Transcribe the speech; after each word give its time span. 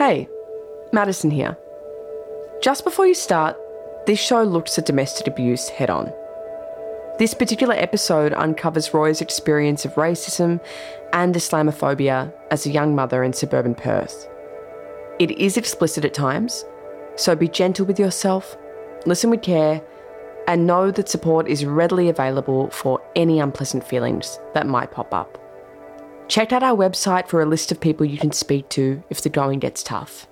Hey, 0.00 0.30
Madison 0.94 1.30
here. 1.30 1.58
Just 2.62 2.84
before 2.84 3.06
you 3.06 3.12
start, 3.12 3.54
this 4.06 4.18
show 4.18 4.42
looks 4.42 4.78
at 4.78 4.86
domestic 4.86 5.26
abuse 5.26 5.68
head 5.68 5.90
on. 5.90 6.10
This 7.18 7.34
particular 7.34 7.74
episode 7.74 8.32
uncovers 8.32 8.94
Roya's 8.94 9.20
experience 9.20 9.84
of 9.84 9.96
racism 9.96 10.58
and 11.12 11.34
Islamophobia 11.34 12.32
as 12.50 12.64
a 12.64 12.70
young 12.70 12.94
mother 12.94 13.22
in 13.22 13.34
suburban 13.34 13.74
Perth. 13.74 14.26
It 15.18 15.32
is 15.32 15.58
explicit 15.58 16.06
at 16.06 16.14
times, 16.14 16.64
so 17.16 17.36
be 17.36 17.46
gentle 17.46 17.84
with 17.84 17.98
yourself, 17.98 18.56
listen 19.04 19.28
with 19.28 19.42
care, 19.42 19.82
and 20.48 20.66
know 20.66 20.90
that 20.90 21.10
support 21.10 21.46
is 21.46 21.66
readily 21.66 22.08
available 22.08 22.70
for 22.70 23.02
any 23.16 23.38
unpleasant 23.38 23.84
feelings 23.84 24.38
that 24.54 24.66
might 24.66 24.92
pop 24.92 25.12
up. 25.12 25.36
Check 26.30 26.52
out 26.52 26.62
our 26.62 26.76
website 26.76 27.26
for 27.26 27.42
a 27.42 27.44
list 27.44 27.72
of 27.72 27.80
people 27.80 28.06
you 28.06 28.16
can 28.16 28.30
speak 28.30 28.68
to 28.68 29.02
if 29.10 29.20
the 29.20 29.28
going 29.28 29.58
gets 29.58 29.82
tough. 29.82 30.28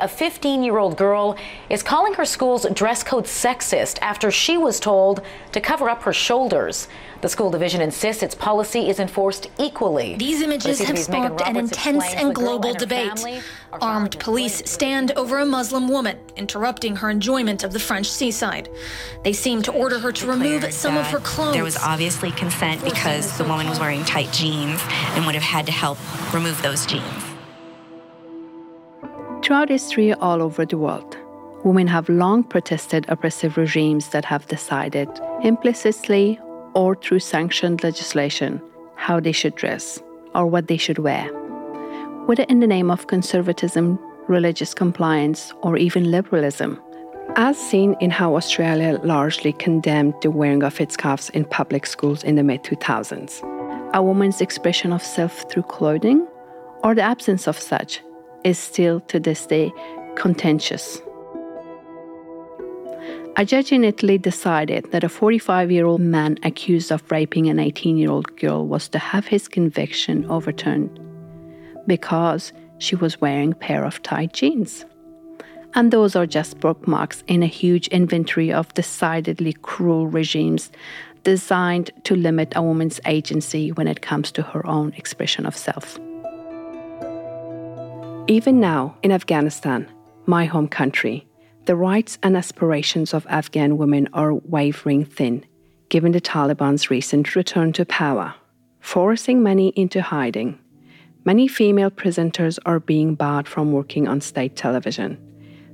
A 0.00 0.06
15 0.06 0.62
year 0.62 0.78
old 0.78 0.96
girl 0.96 1.36
is 1.68 1.82
calling 1.82 2.14
her 2.14 2.24
school's 2.24 2.64
dress 2.72 3.02
code 3.02 3.24
sexist 3.24 3.98
after 4.00 4.30
she 4.30 4.56
was 4.56 4.78
told 4.78 5.22
to 5.52 5.60
cover 5.60 5.90
up 5.90 6.02
her 6.02 6.12
shoulders. 6.12 6.86
The 7.20 7.28
school 7.28 7.50
division 7.50 7.80
insists 7.80 8.22
its 8.22 8.36
policy 8.36 8.88
is 8.88 9.00
enforced 9.00 9.50
equally. 9.58 10.14
These 10.16 10.42
images 10.42 10.78
have 10.80 10.98
sparked 10.98 11.40
an 11.40 11.56
intense 11.56 12.04
and 12.14 12.32
global 12.32 12.70
and 12.70 12.78
debate. 12.78 13.42
Armed 13.72 14.18
police 14.20 14.62
stand 14.70 15.10
over 15.12 15.38
a 15.38 15.46
Muslim 15.46 15.88
woman, 15.88 16.16
interrupting 16.36 16.94
her 16.94 17.10
enjoyment 17.10 17.64
of 17.64 17.72
the 17.72 17.80
French 17.80 18.08
seaside. 18.08 18.68
They 19.24 19.32
seem 19.32 19.62
to 19.62 19.72
order 19.72 19.98
her 19.98 20.12
to 20.12 20.26
remove 20.28 20.72
some 20.72 20.96
of 20.96 21.06
her 21.06 21.18
clothes. 21.18 21.54
There 21.54 21.64
was 21.64 21.76
obviously 21.76 22.30
consent 22.30 22.84
because 22.84 23.36
the 23.36 23.44
woman 23.44 23.68
was 23.68 23.80
wearing 23.80 24.04
tight 24.04 24.32
jeans 24.32 24.80
and 25.16 25.26
would 25.26 25.34
have 25.34 25.42
had 25.42 25.66
to 25.66 25.72
help 25.72 25.98
remove 26.32 26.62
those 26.62 26.86
jeans. 26.86 27.27
Throughout 29.48 29.70
history, 29.70 30.12
all 30.12 30.42
over 30.42 30.66
the 30.66 30.76
world, 30.76 31.16
women 31.64 31.86
have 31.86 32.10
long 32.10 32.44
protested 32.44 33.06
oppressive 33.08 33.56
regimes 33.56 34.10
that 34.10 34.26
have 34.26 34.46
decided, 34.46 35.08
implicitly 35.42 36.38
or 36.74 36.94
through 36.94 37.20
sanctioned 37.20 37.82
legislation, 37.82 38.60
how 38.96 39.20
they 39.20 39.32
should 39.32 39.54
dress 39.54 40.02
or 40.34 40.44
what 40.46 40.68
they 40.68 40.76
should 40.76 40.98
wear. 40.98 41.24
Whether 42.26 42.42
in 42.50 42.60
the 42.60 42.66
name 42.66 42.90
of 42.90 43.06
conservatism, 43.06 43.98
religious 44.28 44.74
compliance, 44.74 45.54
or 45.62 45.78
even 45.78 46.10
liberalism, 46.10 46.78
as 47.36 47.56
seen 47.56 47.96
in 48.00 48.10
how 48.10 48.36
Australia 48.36 49.00
largely 49.02 49.54
condemned 49.54 50.12
the 50.20 50.30
wearing 50.30 50.62
of 50.62 50.78
its 50.78 50.92
scarves 50.92 51.30
in 51.30 51.46
public 51.46 51.86
schools 51.86 52.22
in 52.22 52.34
the 52.34 52.42
mid 52.42 52.64
2000s. 52.64 53.40
A 53.94 54.02
woman's 54.02 54.42
expression 54.42 54.92
of 54.92 55.02
self 55.02 55.50
through 55.50 55.62
clothing, 55.62 56.28
or 56.84 56.94
the 56.94 57.00
absence 57.00 57.48
of 57.48 57.58
such, 57.58 58.02
is 58.44 58.58
still 58.58 59.00
to 59.00 59.20
this 59.20 59.46
day 59.46 59.72
contentious. 60.16 61.00
A 63.36 63.44
judge 63.44 63.70
in 63.70 63.84
Italy 63.84 64.18
decided 64.18 64.90
that 64.90 65.04
a 65.04 65.08
45 65.08 65.70
year 65.70 65.86
old 65.86 66.00
man 66.00 66.38
accused 66.42 66.90
of 66.90 67.08
raping 67.08 67.48
an 67.48 67.60
18 67.60 67.96
year 67.96 68.10
old 68.10 68.36
girl 68.36 68.66
was 68.66 68.88
to 68.88 68.98
have 68.98 69.28
his 69.28 69.46
conviction 69.46 70.28
overturned 70.28 70.98
because 71.86 72.52
she 72.78 72.96
was 72.96 73.20
wearing 73.20 73.52
a 73.52 73.56
pair 73.56 73.84
of 73.84 74.02
tight 74.02 74.32
jeans. 74.32 74.84
And 75.74 75.92
those 75.92 76.16
are 76.16 76.26
just 76.26 76.58
bookmarks 76.58 77.22
in 77.28 77.44
a 77.44 77.46
huge 77.46 77.86
inventory 77.88 78.52
of 78.52 78.74
decidedly 78.74 79.52
cruel 79.52 80.08
regimes 80.08 80.72
designed 81.22 81.90
to 82.04 82.16
limit 82.16 82.52
a 82.56 82.62
woman's 82.62 83.00
agency 83.06 83.70
when 83.70 83.86
it 83.86 84.02
comes 84.02 84.32
to 84.32 84.42
her 84.42 84.66
own 84.66 84.92
expression 84.94 85.46
of 85.46 85.56
self. 85.56 85.98
Even 88.30 88.60
now, 88.60 88.94
in 89.02 89.10
Afghanistan, 89.10 89.90
my 90.26 90.44
home 90.44 90.68
country, 90.68 91.26
the 91.64 91.74
rights 91.74 92.18
and 92.22 92.36
aspirations 92.36 93.14
of 93.14 93.26
Afghan 93.26 93.78
women 93.78 94.06
are 94.12 94.34
wavering 94.34 95.06
thin, 95.06 95.46
given 95.88 96.12
the 96.12 96.20
Taliban's 96.20 96.90
recent 96.90 97.34
return 97.34 97.72
to 97.72 97.86
power, 97.86 98.34
forcing 98.80 99.42
many 99.42 99.68
into 99.68 100.02
hiding. 100.02 100.58
Many 101.24 101.48
female 101.48 101.90
presenters 101.90 102.58
are 102.66 102.80
being 102.80 103.14
barred 103.14 103.48
from 103.48 103.72
working 103.72 104.06
on 104.06 104.20
state 104.20 104.56
television. 104.56 105.16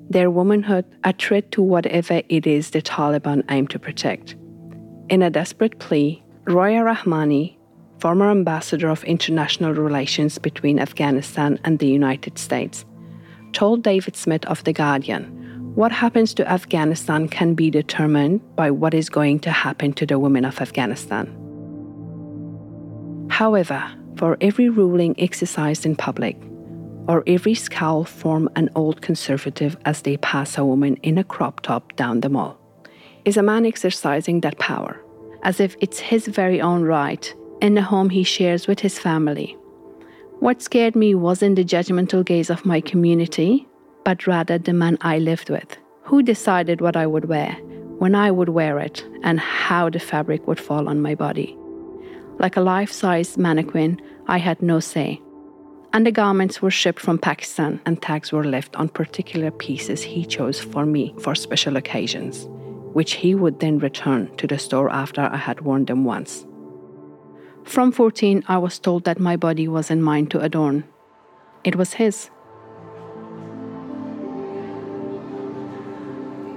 Their 0.08 0.30
womanhood 0.30 0.84
a 1.02 1.12
threat 1.12 1.50
to 1.52 1.62
whatever 1.62 2.22
it 2.28 2.46
is 2.46 2.70
the 2.70 2.82
Taliban 2.82 3.42
aim 3.50 3.66
to 3.66 3.80
protect. 3.80 4.36
In 5.08 5.22
a 5.22 5.30
desperate 5.30 5.80
plea, 5.80 6.22
Roya 6.44 6.82
Rahmani, 6.82 7.56
former 8.04 8.30
ambassador 8.30 8.90
of 8.90 9.02
international 9.04 9.72
relations 9.72 10.36
between 10.36 10.78
Afghanistan 10.78 11.58
and 11.64 11.78
the 11.78 11.86
United 11.86 12.38
States, 12.38 12.84
told 13.54 13.82
David 13.82 14.14
Smith 14.14 14.44
of 14.44 14.62
The 14.64 14.74
Guardian 14.74 15.24
what 15.74 15.90
happens 15.90 16.34
to 16.34 16.46
Afghanistan 16.46 17.28
can 17.28 17.54
be 17.54 17.70
determined 17.70 18.42
by 18.56 18.70
what 18.70 18.92
is 18.92 19.08
going 19.08 19.38
to 19.40 19.50
happen 19.50 19.94
to 19.94 20.04
the 20.04 20.18
women 20.18 20.44
of 20.44 20.60
Afghanistan. 20.60 21.24
However, 23.30 23.82
for 24.16 24.36
every 24.42 24.68
ruling 24.68 25.14
exercised 25.18 25.86
in 25.86 25.96
public, 25.96 26.36
or 27.08 27.24
every 27.26 27.54
scowl 27.54 28.04
from 28.04 28.50
an 28.54 28.68
old 28.74 29.00
conservative 29.00 29.78
as 29.86 30.02
they 30.02 30.18
pass 30.18 30.58
a 30.58 30.64
woman 30.66 30.96
in 30.96 31.16
a 31.16 31.24
crop 31.24 31.62
top 31.62 31.96
down 31.96 32.20
the 32.20 32.28
mall, 32.28 32.58
is 33.24 33.38
a 33.38 33.42
man 33.42 33.64
exercising 33.64 34.42
that 34.42 34.58
power, 34.58 35.00
as 35.42 35.58
if 35.58 35.74
it's 35.80 36.00
his 36.00 36.26
very 36.26 36.60
own 36.60 36.82
right 36.82 37.34
in 37.64 37.74
the 37.74 37.82
home 37.82 38.10
he 38.10 38.22
shares 38.22 38.66
with 38.66 38.78
his 38.78 38.98
family. 38.98 39.56
What 40.40 40.60
scared 40.60 40.94
me 40.94 41.14
wasn't 41.14 41.56
the 41.56 41.64
judgmental 41.64 42.22
gaze 42.22 42.50
of 42.50 42.66
my 42.66 42.82
community, 42.82 43.66
but 44.04 44.26
rather 44.26 44.58
the 44.58 44.74
man 44.74 44.98
I 45.00 45.18
lived 45.18 45.48
with, 45.48 45.78
who 46.02 46.22
decided 46.22 46.82
what 46.82 46.94
I 46.94 47.06
would 47.06 47.24
wear, 47.24 47.52
when 48.02 48.14
I 48.14 48.30
would 48.30 48.50
wear 48.50 48.78
it, 48.80 49.02
and 49.22 49.40
how 49.40 49.88
the 49.88 49.98
fabric 49.98 50.46
would 50.46 50.60
fall 50.60 50.90
on 50.90 51.00
my 51.00 51.14
body. 51.14 51.56
Like 52.38 52.58
a 52.58 52.60
life 52.60 52.92
size 52.92 53.38
mannequin, 53.38 53.98
I 54.26 54.36
had 54.36 54.60
no 54.60 54.78
say. 54.78 55.22
And 55.94 56.04
the 56.04 56.12
garments 56.12 56.60
were 56.60 56.70
shipped 56.70 57.00
from 57.00 57.16
Pakistan, 57.18 57.80
and 57.86 58.02
tags 58.02 58.30
were 58.30 58.44
left 58.44 58.76
on 58.76 58.90
particular 58.90 59.50
pieces 59.50 60.02
he 60.02 60.26
chose 60.26 60.60
for 60.60 60.84
me 60.84 61.14
for 61.18 61.34
special 61.34 61.78
occasions, 61.78 62.46
which 62.92 63.12
he 63.14 63.34
would 63.34 63.60
then 63.60 63.78
return 63.78 64.36
to 64.36 64.46
the 64.46 64.58
store 64.58 64.90
after 64.90 65.22
I 65.22 65.38
had 65.38 65.62
worn 65.62 65.86
them 65.86 66.04
once. 66.04 66.44
From 67.64 67.92
14, 67.92 68.44
I 68.46 68.58
was 68.58 68.78
told 68.78 69.04
that 69.04 69.18
my 69.18 69.36
body 69.36 69.66
wasn't 69.66 70.02
mine 70.02 70.26
to 70.26 70.40
adorn, 70.40 70.84
it 71.64 71.76
was 71.76 71.94
his. 71.94 72.30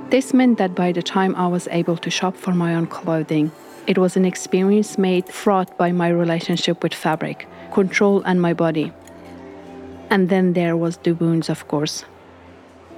This 0.09 0.33
meant 0.33 0.57
that 0.57 0.75
by 0.75 0.91
the 0.91 1.01
time 1.01 1.33
I 1.35 1.47
was 1.47 1.67
able 1.71 1.97
to 1.97 2.09
shop 2.09 2.35
for 2.35 2.53
my 2.53 2.75
own 2.75 2.87
clothing, 2.87 3.51
it 3.87 3.97
was 3.97 4.17
an 4.17 4.25
experience 4.25 4.97
made 4.97 5.29
fraught 5.29 5.77
by 5.77 5.91
my 5.91 6.09
relationship 6.09 6.83
with 6.83 6.93
fabric, 6.93 7.47
control, 7.73 8.21
and 8.23 8.41
my 8.41 8.53
body. 8.53 8.91
And 10.09 10.29
then 10.29 10.53
there 10.53 10.75
was 10.75 10.97
the 10.97 11.13
wounds, 11.13 11.49
of 11.49 11.67
course. 11.69 12.03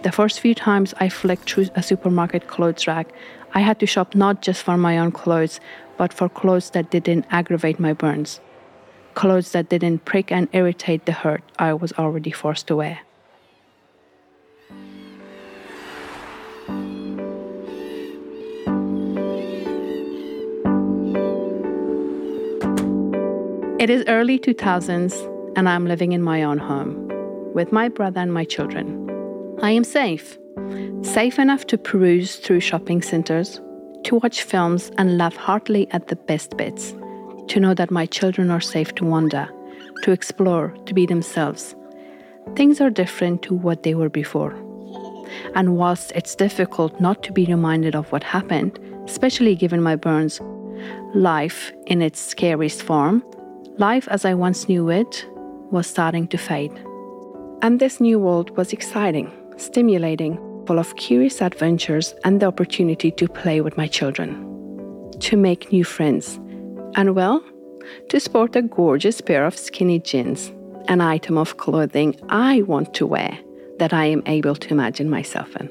The 0.01 0.11
first 0.11 0.39
few 0.39 0.55
times 0.55 0.93
I 0.99 1.09
flicked 1.09 1.49
through 1.49 1.67
a 1.75 1.83
supermarket 1.83 2.47
clothes 2.47 2.87
rack, 2.87 3.11
I 3.53 3.61
had 3.61 3.79
to 3.79 3.85
shop 3.85 4.15
not 4.15 4.41
just 4.41 4.63
for 4.63 4.77
my 4.77 4.97
own 4.97 5.11
clothes, 5.11 5.59
but 5.99 6.13
for 6.13 6.29
clothes 6.29 6.69
that 6.69 6.89
didn't 6.89 7.25
aggravate 7.29 7.77
my 7.77 7.91
burns, 7.91 8.39
clothes 9.15 9.51
that 9.51 9.67
didn't 9.67 10.05
prick 10.05 10.31
and 10.31 10.47
irritate 10.53 11.05
the 11.05 11.11
hurt 11.11 11.43
I 11.59 11.73
was 11.73 11.91
already 11.93 12.31
forced 12.31 12.67
to 12.67 12.77
wear. 12.77 12.99
It 23.77 23.89
is 23.89 24.05
early 24.07 24.39
2000s, 24.39 25.13
and 25.57 25.67
I'm 25.67 25.85
living 25.85 26.13
in 26.13 26.21
my 26.21 26.43
own 26.43 26.59
home 26.59 27.07
with 27.53 27.73
my 27.73 27.89
brother 27.89 28.21
and 28.21 28.33
my 28.33 28.45
children. 28.45 28.87
I 29.61 29.71
am 29.71 29.83
safe, 29.83 30.37
safe 31.01 31.37
enough 31.37 31.67
to 31.67 31.77
peruse 31.77 32.37
through 32.37 32.61
shopping 32.61 33.01
centers, 33.01 33.59
to 34.03 34.15
watch 34.15 34.43
films 34.43 34.91
and 34.97 35.17
laugh 35.17 35.35
heartily 35.35 35.87
at 35.91 36.07
the 36.07 36.15
best 36.15 36.57
bits, 36.57 36.93
to 37.47 37.59
know 37.59 37.73
that 37.73 37.91
my 37.91 38.05
children 38.05 38.51
are 38.51 38.61
safe 38.61 38.93
to 38.95 39.05
wander, 39.05 39.49
to 40.03 40.11
explore, 40.11 40.69
to 40.85 40.93
be 40.93 41.05
themselves. 41.05 41.75
Things 42.55 42.81
are 42.81 42.89
different 42.89 43.41
to 43.43 43.53
what 43.53 43.83
they 43.83 43.95
were 43.95 44.09
before. 44.09 44.55
And 45.55 45.75
whilst 45.75 46.11
it's 46.15 46.35
difficult 46.35 46.99
not 46.99 47.21
to 47.23 47.31
be 47.31 47.45
reminded 47.45 47.95
of 47.95 48.11
what 48.11 48.23
happened, 48.23 48.79
especially 49.05 49.55
given 49.55 49.81
my 49.81 49.95
burns, 49.95 50.41
life 51.13 51.71
in 51.85 52.01
its 52.01 52.19
scariest 52.19 52.81
form, 52.81 53.23
life 53.77 54.07
as 54.09 54.25
I 54.25 54.33
once 54.33 54.67
knew 54.67 54.89
it, 54.89 55.25
was 55.71 55.87
starting 55.87 56.27
to 56.29 56.37
fade. 56.37 56.71
And 57.61 57.79
this 57.79 57.99
new 57.99 58.19
world 58.19 58.55
was 58.57 58.73
exciting, 58.73 59.31
stimulating, 59.57 60.39
full 60.69 60.77
of 60.77 60.95
curious 60.97 61.41
adventures 61.41 62.13
and 62.23 62.39
the 62.39 62.45
opportunity 62.45 63.09
to 63.09 63.27
play 63.27 63.59
with 63.59 63.75
my 63.75 63.87
children, 63.87 64.29
to 65.19 65.35
make 65.35 65.71
new 65.71 65.83
friends, 65.83 66.39
and 66.93 67.15
well, 67.15 67.43
to 68.09 68.19
sport 68.19 68.55
a 68.55 68.61
gorgeous 68.61 69.19
pair 69.19 69.47
of 69.47 69.57
skinny 69.57 69.97
jeans 69.97 70.51
an 70.87 71.01
item 71.01 71.39
of 71.39 71.57
clothing 71.57 72.15
I 72.29 72.61
want 72.61 72.93
to 72.95 73.07
wear 73.07 73.35
that 73.79 73.93
I 73.93 74.05
am 74.05 74.21
able 74.27 74.55
to 74.55 74.69
imagine 74.69 75.09
myself 75.09 75.55
in. 75.55 75.67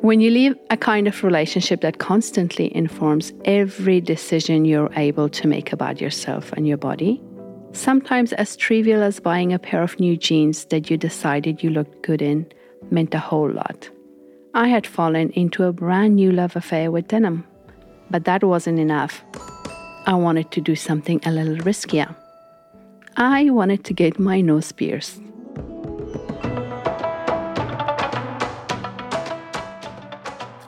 When 0.00 0.20
you 0.22 0.30
leave 0.30 0.54
a 0.70 0.78
kind 0.78 1.06
of 1.06 1.22
relationship 1.22 1.82
that 1.82 1.98
constantly 1.98 2.74
informs 2.74 3.34
every 3.44 4.00
decision 4.00 4.64
you're 4.64 4.92
able 4.96 5.28
to 5.28 5.46
make 5.46 5.70
about 5.70 6.00
yourself 6.00 6.50
and 6.52 6.66
your 6.66 6.78
body, 6.78 7.20
sometimes 7.72 8.32
as 8.32 8.56
trivial 8.56 9.02
as 9.02 9.20
buying 9.20 9.52
a 9.52 9.58
pair 9.58 9.82
of 9.82 10.00
new 10.00 10.16
jeans 10.16 10.64
that 10.66 10.90
you 10.90 10.96
decided 10.96 11.62
you 11.62 11.68
looked 11.68 12.00
good 12.02 12.22
in 12.22 12.46
meant 12.90 13.14
a 13.14 13.18
whole 13.18 13.50
lot. 13.50 13.88
I 14.54 14.68
had 14.68 14.86
fallen 14.86 15.30
into 15.30 15.64
a 15.64 15.72
brand 15.72 16.16
new 16.16 16.30
love 16.30 16.56
affair 16.56 16.90
with 16.90 17.08
denim, 17.08 17.44
but 18.10 18.24
that 18.24 18.44
wasn't 18.44 18.78
enough. 18.78 19.24
I 20.06 20.14
wanted 20.14 20.50
to 20.52 20.60
do 20.60 20.76
something 20.76 21.20
a 21.24 21.32
little 21.32 21.56
riskier. 21.56 22.14
I 23.16 23.50
wanted 23.50 23.84
to 23.84 23.94
get 23.94 24.18
my 24.18 24.40
nose 24.40 24.70
pierced. 24.72 25.20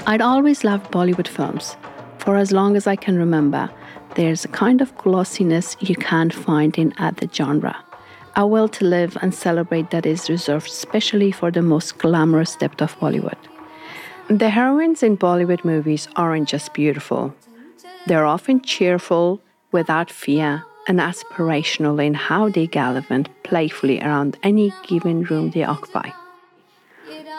I'd 0.09 0.21
always 0.21 0.65
loved 0.65 0.93
Bollywood 0.93 1.29
films. 1.29 1.77
For 2.19 2.37
as 2.37 2.53
long 2.53 2.77
as 2.77 2.87
I 2.87 2.97
can 2.97 3.19
remember, 3.19 3.69
there's 4.15 4.45
a 4.45 4.49
kind 4.49 4.81
of 4.81 4.97
glossiness 4.97 5.77
you 5.81 5.97
can't 5.97 6.33
find 6.33 6.79
in 6.79 6.95
other 6.99 7.29
genre. 7.33 7.77
A 8.39 8.47
will 8.47 8.69
to 8.69 8.85
live 8.85 9.17
and 9.23 9.35
celebrate 9.35 9.91
that 9.91 10.05
is 10.05 10.29
reserved 10.29 10.69
specially 10.69 11.33
for 11.33 11.51
the 11.51 11.63
most 11.63 11.97
glamorous 11.97 12.55
depth 12.55 12.83
of 12.83 12.95
Bollywood. 13.01 13.39
The 14.29 14.51
heroines 14.51 15.03
in 15.03 15.17
Bollywood 15.17 15.65
movies 15.65 16.07
aren't 16.17 16.47
just 16.47 16.75
beautiful. 16.75 17.35
They're 18.07 18.27
often 18.27 18.61
cheerful, 18.61 19.41
without 19.73 20.11
fear, 20.11 20.63
and 20.87 21.01
aspirational 21.01 22.05
in 22.05 22.13
how 22.13 22.51
they 22.51 22.67
gallivant 22.67 23.31
playfully 23.43 24.03
around 24.03 24.37
any 24.43 24.71
given 24.87 25.23
room 25.23 25.51
they 25.51 25.65
occupy. 25.65 26.11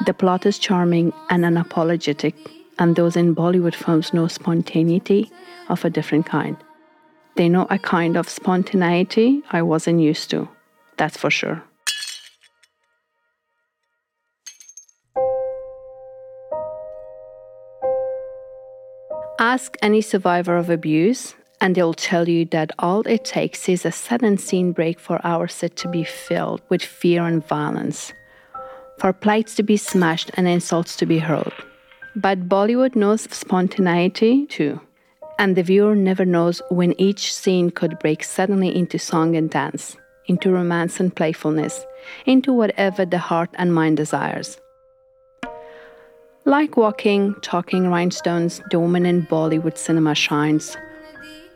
The 0.08 0.16
plot 0.16 0.48
is 0.48 0.58
charming 0.58 1.14
and 1.30 1.44
unapologetic, 1.44 2.34
and 2.80 2.96
those 2.96 3.16
in 3.16 3.36
Bollywood 3.36 3.76
films 3.76 4.14
know 4.14 4.28
spontaneity 4.28 5.32
of 5.70 5.86
a 5.86 5.92
different 5.92 6.26
kind. 6.26 6.58
They 7.36 7.50
know 7.50 7.68
a 7.70 7.78
kind 7.78 8.18
of 8.18 8.28
spontaneity 8.28 9.44
I 9.52 9.62
wasn't 9.62 10.02
used 10.02 10.32
to, 10.32 10.50
that's 10.98 11.18
for 11.18 11.30
sure. 11.30 11.64
Ask 19.40 19.78
any 19.84 20.02
survivor 20.02 20.58
of 20.58 20.70
abuse, 20.72 21.36
and 21.62 21.76
they'll 21.76 21.94
tell 21.94 22.28
you 22.28 22.46
that 22.46 22.72
all 22.80 23.02
it 23.02 23.24
takes 23.24 23.70
is 23.70 23.86
a 23.86 23.92
sudden 23.92 24.38
scene 24.38 24.72
break 24.72 25.00
for 25.00 25.22
our 25.24 25.48
set 25.48 25.76
to 25.78 25.88
be 25.88 26.04
filled 26.04 26.62
with 26.70 26.82
fear 26.82 27.24
and 27.24 27.46
violence, 27.48 28.14
for 28.98 29.14
plates 29.14 29.54
to 29.56 29.64
be 29.64 29.78
smashed 29.78 30.32
and 30.34 30.48
insults 30.48 30.96
to 30.98 31.06
be 31.06 31.20
hurled. 31.20 31.54
But 32.16 32.50
Bollywood 32.50 32.96
knows 32.96 33.22
spontaneity 33.32 34.48
too. 34.48 34.82
And 35.40 35.56
the 35.56 35.62
viewer 35.62 35.96
never 35.96 36.26
knows 36.26 36.64
when 36.72 37.00
each 37.00 37.32
scene 37.32 37.70
could 37.70 38.00
break 38.00 38.24
suddenly 38.24 38.76
into 38.76 38.98
song 38.98 39.36
and 39.36 39.52
dance, 39.52 39.96
into 40.28 40.52
romance 40.52 41.00
and 41.00 41.16
playfulness, 41.16 41.86
into 42.26 42.54
whatever 42.54 43.06
the 43.06 43.18
heart 43.18 43.50
and 43.56 43.74
mind 43.74 43.98
desires. 43.98 44.60
Like 46.46 46.78
walking, 46.78 47.36
talking 47.42 47.90
rhinestones, 47.90 48.62
woman 48.72 49.06
in 49.06 49.26
Bollywood 49.28 49.78
cinema 49.78 50.16
shines, 50.16 50.78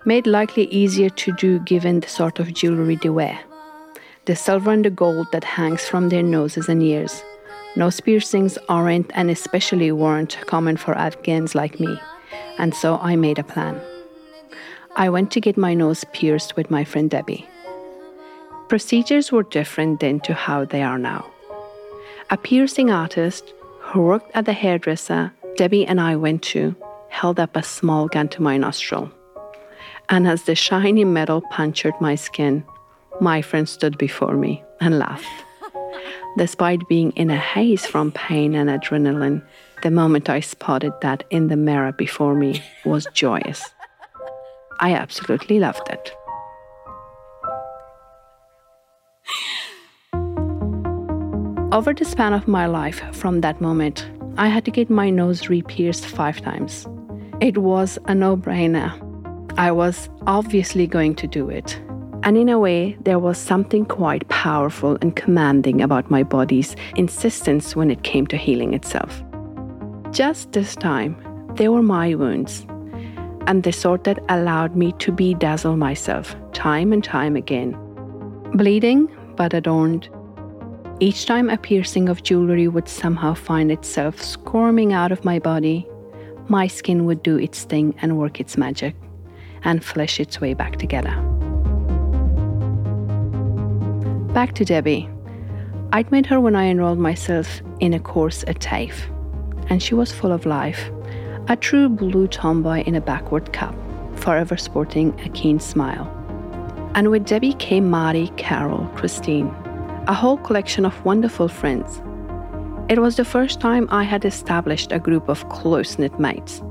made 0.06 0.28
likely 0.28 0.66
easier 0.66 1.10
to 1.10 1.32
do 1.34 1.60
given 1.60 2.00
the 2.00 2.10
sort 2.10 2.40
of 2.40 2.54
jewelry 2.54 2.98
they 2.98 3.10
wear. 3.10 3.40
The 4.26 4.36
silver 4.36 4.72
and 4.72 4.84
the 4.84 4.90
gold 4.90 5.28
that 5.32 5.44
hangs 5.44 5.88
from 5.88 6.10
their 6.10 6.24
noses 6.24 6.70
and 6.70 6.84
ears, 6.84 7.24
Nose 7.74 8.02
piercings 8.02 8.58
aren't 8.68 9.10
and 9.14 9.30
especially 9.30 9.94
weren't 9.94 10.38
common 10.46 10.76
for 10.76 10.94
Afghans 10.94 11.56
like 11.56 11.80
me, 11.80 11.98
and 12.58 12.76
so 12.76 12.98
I 12.98 13.16
made 13.16 13.40
a 13.40 13.46
plan. 13.46 13.80
I 14.98 15.10
went 15.10 15.32
to 15.32 15.40
get 15.40 15.56
my 15.56 15.74
nose 15.74 16.04
pierced 16.12 16.58
with 16.58 16.70
my 16.70 16.84
friend 16.84 17.10
Debbie. 17.10 17.48
Procedures 18.72 19.34
were 19.34 19.44
different 19.44 20.00
then 20.00 20.22
to 20.22 20.34
how 20.34 20.64
they 20.64 20.82
are 20.82 20.98
now. 20.98 21.30
A 22.30 22.38
piercing 22.38 22.90
artist 22.90 23.54
who 23.82 24.00
worked 24.00 24.32
at 24.34 24.46
the 24.46 24.54
hairdresser 24.54 25.34
Debbie 25.58 25.86
and 25.86 26.00
I 26.00 26.16
went 26.16 26.42
to 26.54 26.74
held 27.10 27.38
up 27.38 27.58
a 27.58 27.64
small 27.64 28.08
gun 28.08 28.30
to 28.30 28.42
my 28.42 28.56
nostril. 28.56 29.12
And 30.08 30.26
as 30.26 30.44
the 30.44 30.56
shiny 30.56 31.04
metal 31.04 31.42
punctured 31.52 31.96
my 32.00 32.16
skin, 32.16 32.64
my 33.20 33.42
friend 33.42 33.68
stood 33.68 33.98
before 33.98 34.38
me 34.38 34.64
and 34.80 34.98
laughed. 34.98 35.28
Despite 36.38 36.88
being 36.88 37.12
in 37.18 37.30
a 37.30 37.36
haze 37.36 37.86
from 37.86 38.14
pain 38.14 38.56
and 38.56 38.70
adrenaline, 38.70 39.44
the 39.84 39.92
moment 39.92 40.30
I 40.30 40.40
spotted 40.40 40.94
that 41.02 41.26
in 41.30 41.50
the 41.50 41.58
mirror 41.58 41.92
before 41.92 42.36
me 42.36 42.64
was 42.86 43.06
joyous. 43.14 43.70
I 44.80 44.94
absolutely 44.94 45.60
loved 45.60 45.90
it. 45.90 46.16
Over 51.72 51.94
the 51.94 52.04
span 52.04 52.34
of 52.34 52.50
my 52.50 52.66
life 52.66 53.02
from 53.16 53.40
that 53.42 53.62
moment, 53.62 54.06
I 54.38 54.50
had 54.50 54.66
to 54.66 54.72
get 54.72 54.90
my 54.90 55.10
nose 55.10 55.48
re 55.48 55.62
pierced 55.62 56.06
five 56.06 56.42
times. 56.42 56.86
It 57.40 57.60
was 57.60 57.98
a 58.08 58.14
no 58.14 58.36
brainer. 58.36 58.92
I 59.58 59.72
was 59.72 60.10
obviously 60.28 60.86
going 60.86 61.16
to 61.16 61.28
do 61.28 61.48
it, 61.50 61.82
and 62.24 62.36
in 62.36 62.50
a 62.50 62.60
way, 62.60 62.98
there 63.06 63.20
was 63.20 63.38
something 63.38 63.86
quite 63.86 64.28
powerful 64.28 64.98
and 65.02 65.16
commanding 65.16 65.82
about 65.82 66.12
my 66.12 66.24
body's 66.24 66.76
insistence 66.98 67.74
when 67.74 67.90
it 67.90 68.04
came 68.04 68.28
to 68.28 68.36
healing 68.36 68.74
itself. 68.74 69.24
Just 70.12 70.52
this 70.52 70.76
time, 70.76 71.16
they 71.56 71.70
were 71.70 71.82
my 71.82 72.16
wounds, 72.16 72.66
and 73.48 73.64
the 73.64 73.72
sort 73.72 74.04
that 74.04 74.20
allowed 74.28 74.76
me 74.76 74.92
to 75.00 75.14
bedazzle 75.14 75.78
myself 75.78 76.36
time 76.52 76.92
and 76.92 77.02
time 77.02 77.38
again. 77.38 77.78
Bleeding, 78.56 79.08
but 79.38 79.54
adorned. 79.54 80.10
Each 81.02 81.26
time 81.26 81.50
a 81.50 81.58
piercing 81.58 82.10
of 82.10 82.22
jewelry 82.22 82.68
would 82.68 82.88
somehow 82.88 83.34
find 83.34 83.72
itself 83.72 84.22
squirming 84.22 84.94
out 84.94 85.12
of 85.12 85.26
my 85.26 85.40
body, 85.40 85.90
my 86.48 86.68
skin 86.68 87.06
would 87.06 87.24
do 87.24 87.38
its 87.38 87.64
thing 87.64 87.96
and 88.04 88.20
work 88.20 88.40
its 88.40 88.56
magic, 88.56 88.96
and 89.64 89.84
flesh 89.84 90.20
its 90.20 90.40
way 90.40 90.54
back 90.54 90.78
together. 90.78 91.10
Back 94.32 94.54
to 94.54 94.64
Debbie. 94.64 95.10
I'd 95.92 96.12
met 96.12 96.28
her 96.28 96.40
when 96.40 96.56
I 96.56 96.66
enrolled 96.66 97.00
myself 97.00 97.64
in 97.80 97.96
a 97.96 98.00
course 98.00 98.44
at 98.46 98.60
TAFE, 98.60 99.10
and 99.72 99.82
she 99.82 99.96
was 99.96 100.12
full 100.12 100.32
of 100.32 100.46
life, 100.46 100.92
a 101.48 101.56
true 101.56 101.90
blue 101.90 102.28
tomboy 102.28 102.84
in 102.84 102.94
a 102.94 103.02
backward 103.02 103.52
cap, 103.54 103.76
forever 104.18 104.56
sporting 104.56 105.20
a 105.22 105.30
keen 105.30 105.60
smile. 105.60 106.06
And 106.94 107.10
with 107.10 107.26
Debbie 107.26 107.54
came 107.54 107.90
Mari, 107.90 108.32
Carol, 108.38 108.86
Christine, 108.96 109.52
a 110.08 110.14
whole 110.14 110.38
collection 110.38 110.86
of 110.86 111.06
wonderful 111.06 111.48
friends. 111.48 112.02
It 112.90 113.00
was 113.00 113.16
the 113.16 113.26
first 113.26 113.62
time 113.62 113.88
I 113.92 114.04
had 114.04 114.26
established 114.26 114.92
a 114.92 115.00
group 115.00 115.30
of 115.30 115.48
close 115.50 115.98
knit 115.98 116.20
mates, 116.20 116.62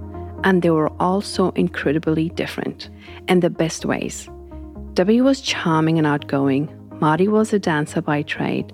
and 0.45 0.63
they 0.63 0.71
were 0.71 0.93
all 1.01 1.21
so 1.21 1.51
incredibly 1.51 2.29
different 2.31 2.91
in 3.29 3.41
the 3.41 3.51
best 3.51 3.85
ways. 3.85 4.29
Debbie 4.95 5.21
was 5.21 5.41
charming 5.41 5.99
and 5.99 6.07
outgoing, 6.07 6.69
Marty 7.01 7.29
was 7.29 7.53
a 7.53 7.59
dancer 7.59 8.03
by 8.03 8.23
trade, 8.23 8.73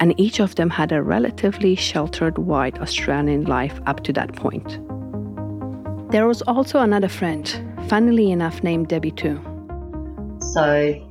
and 0.00 0.18
each 0.18 0.40
of 0.40 0.56
them 0.56 0.70
had 0.70 0.90
a 0.90 1.02
relatively 1.02 1.76
sheltered 1.76 2.38
white 2.38 2.80
Australian 2.80 3.44
life 3.44 3.80
up 3.86 4.02
to 4.04 4.12
that 4.14 4.34
point. 4.34 4.80
There 6.10 6.26
was 6.26 6.42
also 6.42 6.80
another 6.80 7.08
friend, 7.08 7.46
funnily 7.88 8.32
enough, 8.32 8.62
named 8.62 8.88
Debbie 8.88 9.12
too. 9.12 9.40
So 10.40 11.07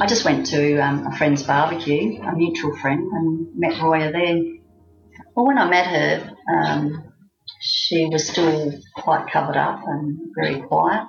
I 0.00 0.06
just 0.06 0.24
went 0.24 0.46
to 0.46 0.78
um, 0.78 1.06
a 1.06 1.16
friend's 1.16 1.42
barbecue, 1.42 2.20
a 2.20 2.36
mutual 2.36 2.76
friend, 2.76 3.00
and 3.12 3.48
met 3.54 3.80
Roya 3.80 4.12
there. 4.12 4.42
Well, 5.34 5.46
when 5.46 5.58
I 5.58 5.68
met 5.68 5.86
her, 5.86 6.34
um, 6.52 7.12
she 7.60 8.06
was 8.06 8.28
still 8.28 8.72
quite 8.94 9.30
covered 9.30 9.56
up 9.56 9.82
and 9.86 10.18
very 10.34 10.60
quiet. 10.60 11.06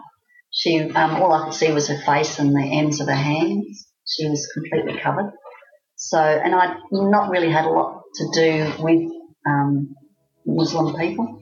She, 0.51 0.79
um, 0.79 1.21
all 1.21 1.33
I 1.33 1.45
could 1.45 1.53
see 1.53 1.71
was 1.71 1.87
her 1.89 1.99
face 1.99 2.39
and 2.39 2.55
the 2.55 2.63
ends 2.63 3.01
of 3.01 3.07
her 3.07 3.13
hands. 3.13 3.87
She 4.07 4.29
was 4.29 4.47
completely 4.53 4.99
covered. 5.01 5.31
So, 5.95 6.19
and 6.19 6.55
I'd 6.55 6.77
not 6.91 7.29
really 7.29 7.51
had 7.51 7.65
a 7.65 7.69
lot 7.69 8.03
to 8.15 8.27
do 8.33 8.73
with 8.79 9.11
um, 9.45 9.95
Muslim 10.45 10.95
people, 10.95 11.41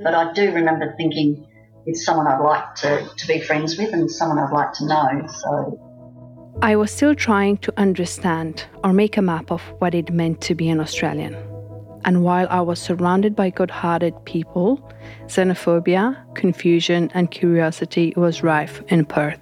but 0.00 0.14
I 0.14 0.32
do 0.32 0.52
remember 0.52 0.94
thinking 0.96 1.46
it's 1.86 2.04
someone 2.04 2.26
I'd 2.26 2.40
like 2.40 2.74
to, 2.76 3.08
to 3.16 3.26
be 3.26 3.40
friends 3.40 3.78
with 3.78 3.92
and 3.92 4.10
someone 4.10 4.38
I'd 4.38 4.52
like 4.52 4.72
to 4.74 4.86
know. 4.86 5.26
So, 5.28 5.91
I 6.60 6.76
was 6.76 6.90
still 6.90 7.14
trying 7.14 7.56
to 7.58 7.72
understand 7.76 8.64
or 8.84 8.92
make 8.92 9.16
a 9.16 9.22
map 9.22 9.50
of 9.50 9.62
what 9.78 9.94
it 9.94 10.12
meant 10.12 10.40
to 10.42 10.54
be 10.54 10.68
an 10.68 10.80
Australian. 10.80 11.34
And 12.04 12.24
while 12.24 12.46
I 12.50 12.60
was 12.60 12.80
surrounded 12.80 13.34
by 13.34 13.50
good 13.50 13.70
hearted 13.70 14.14
people, 14.24 14.92
xenophobia, 15.26 16.16
confusion, 16.34 17.10
and 17.14 17.30
curiosity 17.30 18.12
was 18.16 18.42
rife 18.42 18.82
in 18.88 19.04
Perth. 19.04 19.40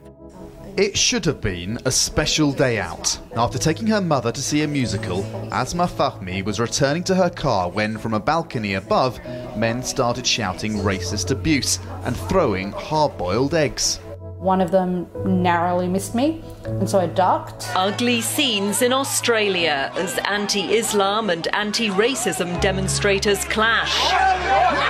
It 0.76 0.97
should 0.97 1.25
have 1.25 1.40
been 1.40 1.79
a 1.85 1.90
special 1.90 2.52
day 2.52 2.79
out. 2.79 3.19
After 3.37 3.59
taking 3.59 3.88
her 3.88 4.00
mother 4.00 4.31
to 4.31 4.43
see 4.43 4.62
a 4.62 4.69
musical, 4.69 5.25
Asma 5.52 5.87
Fahmi 5.87 6.45
was 6.45 6.61
returning 6.61 7.02
to 7.05 7.14
her 7.14 7.29
car 7.29 7.69
when, 7.69 7.99
from 7.99 8.14
a 8.14 8.21
balcony 8.21 8.75
above, 8.75 9.19
men 9.57 9.83
started 9.83 10.26
shouting 10.26 10.75
racist 10.75 11.33
abuse 11.33 11.81
and 12.05 12.17
throwing 12.17 12.73
hard 12.73 13.19
boiled 13.19 13.55
eggs. 13.55 14.00
One 14.40 14.61
of 14.62 14.70
them 14.70 15.06
narrowly 15.26 15.87
missed 15.87 16.14
me, 16.14 16.42
and 16.64 16.88
so 16.88 16.99
I 16.99 17.09
ducked. 17.09 17.68
Ugly 17.75 18.23
scenes 18.23 18.80
in 18.80 18.90
Australia 18.90 19.92
as 19.97 20.16
anti 20.25 20.73
Islam 20.73 21.28
and 21.28 21.47
anti 21.49 21.90
racism 21.90 22.59
demonstrators 22.62 23.44
clash. 23.44 23.94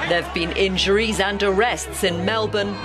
There 0.08 0.22
have 0.22 0.32
been 0.32 0.52
injuries 0.52 1.18
and 1.18 1.42
arrests 1.42 2.04
in 2.04 2.24
Melbourne. 2.24 2.76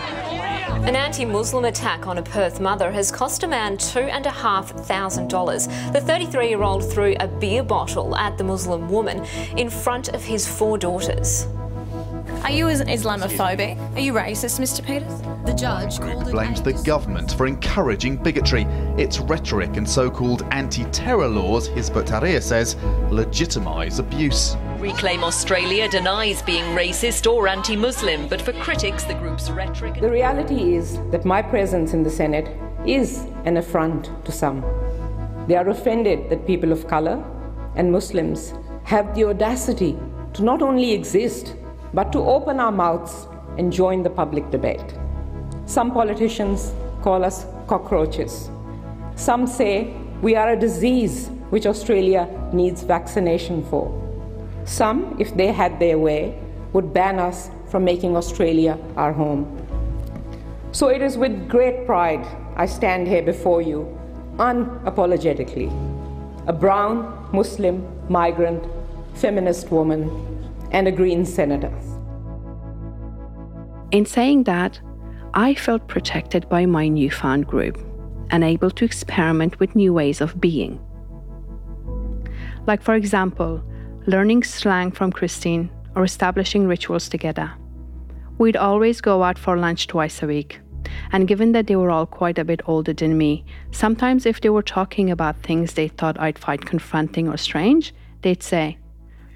An 0.87 0.95
anti 0.95 1.23
Muslim 1.23 1.65
attack 1.65 2.07
on 2.07 2.17
a 2.17 2.23
Perth 2.23 2.59
mother 2.59 2.91
has 2.91 3.11
cost 3.11 3.43
a 3.43 3.47
man 3.47 3.77
$2,500. 3.77 5.93
The 5.93 6.01
33 6.01 6.49
year 6.49 6.63
old 6.63 6.91
threw 6.91 7.15
a 7.19 7.27
beer 7.27 7.61
bottle 7.61 8.15
at 8.15 8.39
the 8.39 8.43
Muslim 8.43 8.89
woman 8.89 9.23
in 9.55 9.69
front 9.69 10.07
of 10.15 10.23
his 10.23 10.47
four 10.47 10.79
daughters. 10.79 11.45
Are 12.43 12.49
you 12.49 12.65
Islamophobic? 12.65 13.77
Are 13.95 13.99
you 13.99 14.13
racist, 14.13 14.59
Mr. 14.59 14.83
Peters? 14.83 15.21
The 15.55 15.61
judge 15.61 16.01
called 16.01 16.31
blames 16.31 16.61
the 16.61 16.73
government 16.73 17.31
for 17.31 17.47
encouraging 17.47 18.17
bigotry. 18.17 18.63
Its 18.97 19.19
rhetoric 19.19 19.77
and 19.77 19.89
so-called 19.89 20.45
anti-terror 20.51 21.29
laws, 21.29 21.69
Hizb 21.69 21.95
ut-Tahrir 21.95 22.43
says, 22.43 22.75
legitimise 23.09 23.99
abuse. 23.99 24.57
Reclaim 24.79 25.23
Australia 25.23 25.87
denies 25.87 26.41
being 26.41 26.65
racist 26.75 27.31
or 27.31 27.47
anti-Muslim, 27.47 28.27
but 28.27 28.41
for 28.41 28.51
critics, 28.59 29.05
the 29.05 29.13
group's 29.13 29.49
rhetoric... 29.49 30.01
The 30.01 30.11
reality 30.11 30.75
is 30.75 30.99
that 31.11 31.23
my 31.23 31.41
presence 31.41 31.93
in 31.93 32.03
the 32.03 32.11
Senate 32.11 32.49
is 32.85 33.25
an 33.45 33.55
affront 33.55 34.11
to 34.25 34.33
some. 34.33 34.59
They 35.47 35.55
are 35.55 35.69
offended 35.69 36.29
that 36.31 36.45
people 36.45 36.73
of 36.73 36.85
colour 36.89 37.23
and 37.77 37.89
Muslims 37.93 38.53
have 38.83 39.15
the 39.15 39.23
audacity 39.23 39.97
to 40.33 40.43
not 40.43 40.61
only 40.61 40.91
exist 40.91 41.55
but 41.93 42.11
to 42.11 42.19
open 42.19 42.59
our 42.59 42.73
mouths 42.73 43.27
and 43.57 43.71
join 43.71 44.03
the 44.03 44.09
public 44.09 44.51
debate. 44.51 44.95
Some 45.65 45.91
politicians 45.91 46.73
call 47.01 47.23
us 47.23 47.45
cockroaches. 47.67 48.49
Some 49.15 49.47
say 49.47 49.93
we 50.21 50.35
are 50.35 50.49
a 50.51 50.59
disease 50.59 51.29
which 51.49 51.65
Australia 51.65 52.27
needs 52.53 52.83
vaccination 52.83 53.63
for. 53.65 53.89
Some, 54.65 55.15
if 55.19 55.35
they 55.35 55.51
had 55.51 55.79
their 55.79 55.97
way, 55.97 56.39
would 56.73 56.93
ban 56.93 57.19
us 57.19 57.49
from 57.69 57.83
making 57.83 58.15
Australia 58.17 58.77
our 58.97 59.13
home. 59.13 59.45
So 60.71 60.89
it 60.89 61.01
is 61.01 61.17
with 61.17 61.47
great 61.47 61.85
pride 61.85 62.25
I 62.57 62.65
stand 62.65 63.07
here 63.07 63.21
before 63.21 63.61
you, 63.61 63.97
unapologetically. 64.37 65.69
A 66.47 66.53
brown, 66.53 67.29
Muslim, 67.33 67.85
migrant, 68.09 68.63
feminist 69.15 69.71
woman, 69.71 70.09
and 70.71 70.87
a 70.87 70.91
Green 70.91 71.25
senator. 71.25 71.73
In 73.91 74.05
saying 74.05 74.43
that, 74.43 74.79
I 75.37 75.53
felt 75.53 75.89
protected 75.89 76.47
by 76.47 76.65
my 76.65 76.87
newfound 76.87 77.45
group 77.45 77.77
and 78.29 78.41
able 78.41 78.71
to 78.71 78.85
experiment 78.85 79.59
with 79.59 79.75
new 79.75 79.93
ways 79.93 80.21
of 80.21 80.39
being. 80.39 80.79
Like, 82.65 82.81
for 82.81 82.95
example, 82.95 83.61
learning 84.07 84.45
slang 84.45 84.91
from 84.91 85.11
Christine 85.11 85.69
or 85.93 86.05
establishing 86.05 86.67
rituals 86.67 87.09
together. 87.09 87.51
We'd 88.37 88.55
always 88.55 89.01
go 89.01 89.23
out 89.23 89.37
for 89.37 89.57
lunch 89.57 89.87
twice 89.87 90.23
a 90.23 90.27
week. 90.27 90.61
And 91.11 91.27
given 91.27 91.51
that 91.51 91.67
they 91.67 91.75
were 91.75 91.91
all 91.91 92.05
quite 92.05 92.39
a 92.39 92.45
bit 92.45 92.61
older 92.65 92.93
than 92.93 93.17
me, 93.17 93.43
sometimes 93.71 94.25
if 94.25 94.39
they 94.39 94.49
were 94.49 94.63
talking 94.63 95.11
about 95.11 95.43
things 95.43 95.73
they 95.73 95.89
thought 95.89 96.19
I'd 96.19 96.39
find 96.39 96.65
confronting 96.65 97.27
or 97.27 97.35
strange, 97.35 97.93
they'd 98.21 98.41
say, 98.41 98.77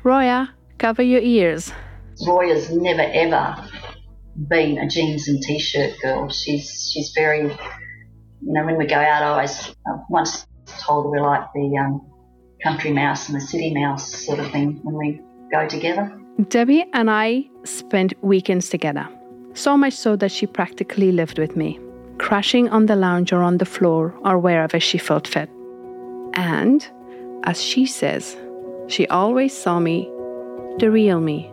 Roya, 0.03 0.53
cover 0.77 1.01
your 1.01 1.21
ears. 1.21 1.73
Roya's 2.25 2.71
never 2.71 3.01
ever 3.01 3.55
been 4.47 4.77
a 4.77 4.87
jeans 4.87 5.27
and 5.27 5.41
t-shirt 5.41 5.99
girl. 6.01 6.29
She's 6.29 6.91
she's 6.91 7.11
very, 7.13 7.43
you 7.43 8.53
know, 8.53 8.65
when 8.65 8.77
we 8.77 8.85
go 8.85 8.95
out, 8.95 9.23
I 9.23 9.27
always 9.27 9.75
I 9.87 9.97
once 10.09 10.47
told 10.79 11.11
we're 11.11 11.21
like 11.21 11.51
the 11.53 11.77
um, 11.77 12.05
country 12.63 12.91
mouse 12.91 13.27
and 13.27 13.35
the 13.35 13.41
city 13.41 13.73
mouse 13.73 14.13
sort 14.25 14.39
of 14.39 14.51
thing 14.51 14.79
when 14.83 14.95
we 14.95 15.21
go 15.51 15.67
together. 15.67 16.15
Debbie 16.47 16.85
and 16.93 17.09
I 17.09 17.45
spent 17.65 18.13
weekends 18.23 18.69
together, 18.69 19.07
so 19.53 19.75
much 19.75 19.93
so 19.93 20.15
that 20.15 20.31
she 20.31 20.47
practically 20.47 21.11
lived 21.11 21.37
with 21.37 21.57
me, 21.57 21.79
crashing 22.17 22.69
on 22.69 22.85
the 22.85 22.95
lounge 22.95 23.33
or 23.33 23.43
on 23.43 23.57
the 23.57 23.65
floor 23.65 24.13
or 24.23 24.39
wherever 24.39 24.79
she 24.79 24.97
felt 24.97 25.27
fit. 25.27 25.49
And, 26.33 26.87
as 27.43 27.61
she 27.61 27.85
says, 27.85 28.37
she 28.87 29.05
always 29.07 29.57
saw 29.57 29.79
me, 29.79 30.09
the 30.77 30.89
real 30.89 31.19
me, 31.19 31.51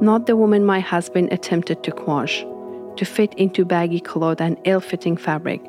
not 0.00 0.26
the 0.26 0.36
woman 0.36 0.64
my 0.64 0.80
husband 0.80 1.32
attempted 1.32 1.82
to 1.84 1.92
quash, 1.92 2.44
to 2.96 3.04
fit 3.04 3.34
into 3.34 3.64
baggy 3.64 4.00
clothes 4.00 4.40
and 4.40 4.58
ill 4.64 4.80
fitting 4.80 5.16
fabric. 5.16 5.62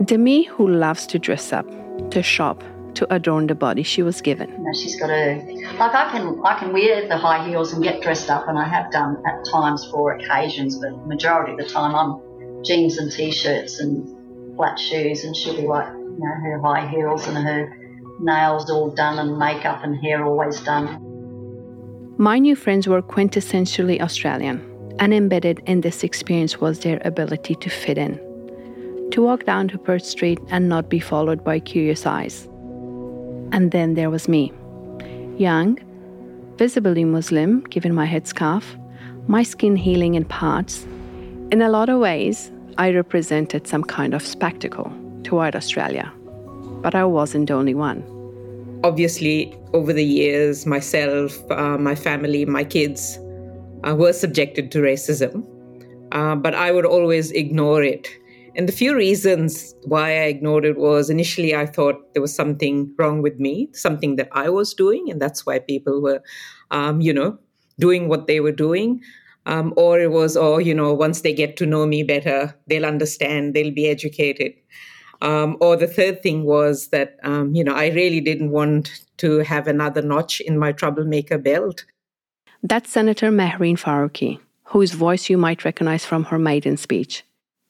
The 0.00 0.18
me 0.18 0.44
who 0.44 0.68
loves 0.68 1.06
to 1.08 1.18
dress 1.18 1.52
up, 1.52 1.66
to 2.10 2.22
shop, 2.22 2.62
to 2.94 3.14
adorn 3.14 3.46
the 3.46 3.54
body 3.54 3.82
she 3.82 4.02
was 4.02 4.20
given. 4.20 4.48
She's 4.74 4.98
got 5.00 5.10
a 5.10 5.40
like 5.78 5.94
I 5.94 6.10
can 6.12 6.40
I 6.44 6.58
can 6.58 6.72
wear 6.72 7.08
the 7.08 7.16
high 7.16 7.48
heels 7.48 7.72
and 7.72 7.82
get 7.82 8.02
dressed 8.02 8.28
up, 8.30 8.48
and 8.48 8.58
I 8.58 8.68
have 8.68 8.90
done 8.92 9.22
at 9.26 9.44
times 9.50 9.86
for 9.90 10.12
occasions, 10.12 10.78
but 10.78 11.06
majority 11.06 11.52
of 11.52 11.58
the 11.58 11.64
time 11.64 11.94
I'm 11.94 12.20
jeans 12.64 12.98
and 12.98 13.10
t-shirts 13.10 13.80
and 13.80 14.56
flat 14.56 14.78
shoes, 14.78 15.24
and 15.24 15.34
she'll 15.34 15.56
be 15.56 15.66
like 15.66 15.88
you 15.92 16.18
know 16.18 16.34
her 16.42 16.60
high 16.60 16.88
heels 16.88 17.26
and 17.26 17.36
her 17.38 17.76
nails 18.20 18.70
all 18.70 18.90
done 18.90 19.18
and 19.18 19.38
makeup 19.38 19.82
and 19.82 19.96
hair 19.96 20.24
always 20.24 20.60
done. 20.60 21.11
My 22.18 22.38
new 22.38 22.54
friends 22.54 22.86
were 22.86 23.00
quintessentially 23.00 24.02
Australian, 24.02 24.60
and 24.98 25.14
embedded 25.14 25.62
in 25.64 25.80
this 25.80 26.04
experience 26.04 26.60
was 26.60 26.80
their 26.80 27.00
ability 27.06 27.54
to 27.54 27.70
fit 27.70 27.96
in, 27.96 28.16
to 29.12 29.22
walk 29.22 29.46
down 29.46 29.68
to 29.68 29.78
Perth 29.78 30.04
Street 30.04 30.38
and 30.50 30.68
not 30.68 30.90
be 30.90 31.00
followed 31.00 31.42
by 31.42 31.58
curious 31.58 32.04
eyes. 32.04 32.46
And 33.50 33.70
then 33.70 33.94
there 33.94 34.10
was 34.10 34.28
me, 34.28 34.52
young, 35.38 35.78
visibly 36.58 37.04
Muslim, 37.04 37.62
given 37.62 37.94
my 37.94 38.06
headscarf, 38.06 38.64
my 39.26 39.42
skin 39.42 39.74
healing 39.74 40.14
in 40.14 40.26
parts. 40.26 40.84
In 41.50 41.62
a 41.62 41.70
lot 41.70 41.88
of 41.88 41.98
ways, 41.98 42.52
I 42.76 42.90
represented 42.92 43.66
some 43.66 43.84
kind 43.84 44.12
of 44.12 44.22
spectacle 44.22 44.92
to 45.24 45.34
white 45.34 45.56
Australia, 45.56 46.12
but 46.82 46.94
I 46.94 47.06
wasn't 47.06 47.48
the 47.48 47.54
only 47.54 47.74
one 47.74 48.04
obviously, 48.84 49.56
over 49.72 49.92
the 49.92 50.04
years, 50.04 50.66
myself, 50.66 51.38
uh, 51.50 51.78
my 51.78 51.94
family, 51.94 52.44
my 52.44 52.64
kids 52.64 53.18
uh, 53.84 53.94
were 53.94 54.12
subjected 54.12 54.70
to 54.72 54.78
racism, 54.78 55.46
uh, 56.12 56.36
but 56.36 56.54
I 56.54 56.72
would 56.72 56.86
always 56.86 57.30
ignore 57.30 57.82
it. 57.82 58.08
And 58.54 58.68
the 58.68 58.72
few 58.72 58.94
reasons 58.94 59.74
why 59.84 60.10
I 60.10 60.24
ignored 60.24 60.66
it 60.66 60.76
was 60.76 61.08
initially 61.08 61.54
I 61.54 61.64
thought 61.64 62.12
there 62.12 62.20
was 62.20 62.34
something 62.34 62.92
wrong 62.98 63.22
with 63.22 63.38
me, 63.38 63.70
something 63.72 64.16
that 64.16 64.28
I 64.32 64.50
was 64.50 64.74
doing, 64.74 65.10
and 65.10 65.22
that's 65.22 65.46
why 65.46 65.58
people 65.58 66.02
were, 66.02 66.22
um, 66.70 67.00
you 67.00 67.14
know, 67.14 67.38
doing 67.78 68.08
what 68.08 68.26
they 68.26 68.40
were 68.40 68.52
doing. 68.52 69.00
Um, 69.46 69.74
or 69.76 69.98
it 69.98 70.12
was, 70.12 70.36
oh, 70.36 70.58
you 70.58 70.72
know, 70.72 70.92
once 70.92 71.22
they 71.22 71.32
get 71.32 71.56
to 71.56 71.66
know 71.66 71.84
me 71.84 72.04
better, 72.04 72.54
they'll 72.68 72.86
understand, 72.86 73.54
they'll 73.54 73.74
be 73.74 73.88
educated. 73.88 74.52
Um, 75.22 75.56
or 75.60 75.76
the 75.76 75.86
third 75.86 76.20
thing 76.20 76.42
was 76.42 76.88
that, 76.88 77.16
um, 77.22 77.54
you 77.54 77.62
know, 77.62 77.74
I 77.74 77.90
really 77.90 78.20
didn't 78.20 78.50
want 78.50 78.90
to 79.18 79.38
have 79.38 79.68
another 79.68 80.02
notch 80.02 80.40
in 80.40 80.58
my 80.58 80.72
troublemaker 80.72 81.38
belt. 81.38 81.84
That's 82.60 82.90
Senator 82.90 83.30
Mehreen 83.30 83.78
Faruqi, 83.78 84.40
whose 84.64 84.92
voice 84.92 85.30
you 85.30 85.38
might 85.38 85.64
recognize 85.64 86.04
from 86.04 86.24
her 86.24 86.40
maiden 86.40 86.76
speech, 86.76 87.22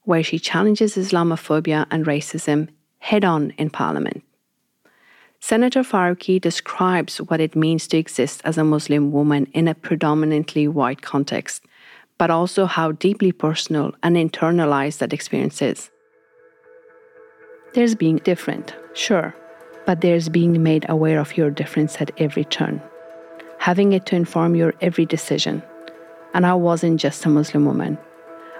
where 0.04 0.22
she 0.22 0.38
challenges 0.38 0.96
Islamophobia 0.96 1.86
and 1.90 2.06
racism 2.06 2.68
head 3.00 3.22
on 3.22 3.50
in 3.58 3.68
Parliament. 3.68 4.24
Senator 5.38 5.82
Faruqi 5.82 6.40
describes 6.40 7.18
what 7.20 7.40
it 7.40 7.54
means 7.54 7.86
to 7.88 7.98
exist 7.98 8.40
as 8.46 8.56
a 8.56 8.64
Muslim 8.64 9.12
woman 9.12 9.46
in 9.52 9.68
a 9.68 9.74
predominantly 9.74 10.68
white 10.68 11.02
context, 11.02 11.66
but 12.16 12.30
also 12.30 12.64
how 12.64 12.92
deeply 12.92 13.30
personal 13.30 13.92
and 14.02 14.16
internalized 14.16 14.98
that 14.98 15.12
experience 15.12 15.60
is. 15.60 15.90
There's 17.74 17.94
being 17.94 18.16
different, 18.18 18.74
sure, 18.92 19.34
but 19.86 20.02
there's 20.02 20.28
being 20.28 20.62
made 20.62 20.84
aware 20.90 21.18
of 21.18 21.38
your 21.38 21.48
difference 21.48 21.98
at 22.02 22.10
every 22.18 22.44
turn, 22.44 22.82
having 23.58 23.94
it 23.94 24.04
to 24.06 24.16
inform 24.16 24.54
your 24.54 24.74
every 24.82 25.06
decision. 25.06 25.62
And 26.34 26.44
I 26.44 26.52
wasn't 26.52 27.00
just 27.00 27.24
a 27.24 27.30
Muslim 27.30 27.64
woman. 27.64 27.96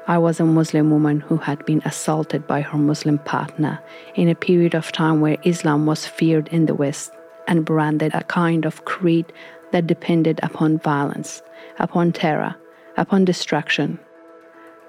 I 0.09 0.16
was 0.16 0.40
a 0.40 0.47
Muslim 0.47 0.90
woman 0.90 1.21
who 1.21 1.37
had 1.37 1.62
been 1.66 1.83
assaulted 1.85 2.47
by 2.47 2.62
her 2.62 2.78
Muslim 2.78 3.19
partner 3.19 3.81
in 4.14 4.31
a 4.31 4.35
period 4.35 4.75
of 4.75 4.92
time 4.92 5.21
where 5.21 5.37
Islam 5.45 5.85
was 5.85 6.07
feared 6.07 6.49
in 6.49 6.64
the 6.64 6.75
West 6.75 7.12
and 7.47 7.66
branded 7.66 8.14
a 8.14 8.25
kind 8.25 8.64
of 8.64 8.87
creed 8.87 9.31
that 9.73 9.87
depended 9.87 10.40
upon 10.42 10.78
violence, 10.78 11.42
upon 11.78 12.12
terror, 12.12 12.54
upon 12.97 13.26
destruction. 13.26 13.99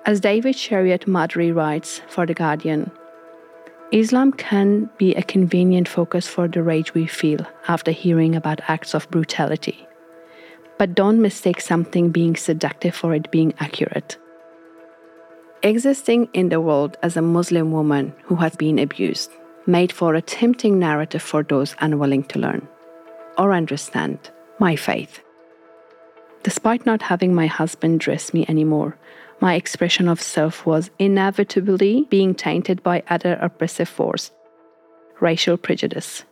As 0.06 0.22
David 0.22 0.56
Shariatmadari 0.56 1.54
writes 1.54 2.00
for 2.08 2.26
The 2.26 2.34
Guardian, 2.34 2.90
Islam 3.94 4.32
can 4.32 4.90
be 4.98 5.14
a 5.14 5.22
convenient 5.22 5.88
focus 5.88 6.28
for 6.28 6.48
the 6.48 6.64
rage 6.64 6.96
we 6.96 7.06
feel 7.06 7.46
after 7.68 7.92
hearing 7.92 8.36
about 8.36 8.60
acts 8.68 8.96
of 8.96 9.08
brutality. 9.12 9.88
But 10.80 10.96
don't 10.96 11.22
mistake 11.22 11.62
something 11.62 12.10
being 12.10 12.36
seductive 12.36 12.96
for 12.96 13.14
it 13.14 13.30
being 13.30 13.54
accurate. 13.60 14.18
Existing 15.62 16.28
in 16.34 16.50
the 16.50 16.60
world 16.60 16.98
as 17.04 17.16
a 17.16 17.22
Muslim 17.22 17.72
woman 17.72 18.16
who 18.24 18.34
has 18.38 18.56
been 18.56 18.80
abused 18.80 19.30
made 19.68 19.92
for 19.92 20.16
a 20.16 20.24
tempting 20.24 20.80
narrative 20.80 21.22
for 21.22 21.44
those 21.44 21.76
unwilling 21.80 22.24
to 22.24 22.40
learn 22.40 22.68
or 23.38 23.54
understand 23.54 24.18
my 24.58 24.76
faith. 24.76 25.22
Despite 26.42 26.88
not 26.88 27.04
having 27.04 27.36
my 27.36 27.46
husband 27.46 28.00
dress 28.00 28.34
me 28.34 28.44
anymore, 28.50 28.98
my 29.44 29.56
expression 29.56 30.08
of 30.08 30.22
self 30.22 30.66
was 30.66 30.90
inevitably 31.00 32.08
being 32.10 32.34
tainted 32.34 32.82
by 32.82 33.04
other 33.10 33.34
oppressive 33.42 33.90
force 33.90 34.32
racial 35.20 35.58
prejudice. 35.58 36.24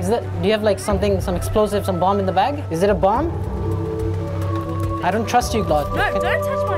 Is 0.00 0.08
that, 0.08 0.22
do 0.42 0.48
you 0.48 0.52
have 0.52 0.64
like 0.64 0.80
something, 0.80 1.20
some 1.20 1.36
explosive, 1.36 1.86
some 1.86 2.00
bomb 2.00 2.18
in 2.18 2.26
the 2.26 2.32
bag? 2.32 2.54
Is 2.72 2.82
it 2.82 2.90
a 2.90 2.94
bomb? 2.94 3.30
I 5.04 5.12
don't 5.12 5.28
trust 5.28 5.54
you, 5.54 5.62
God. 5.62 5.94
No, 5.96 6.20
don't 6.20 6.42
touch 6.42 6.68
my 6.68 6.77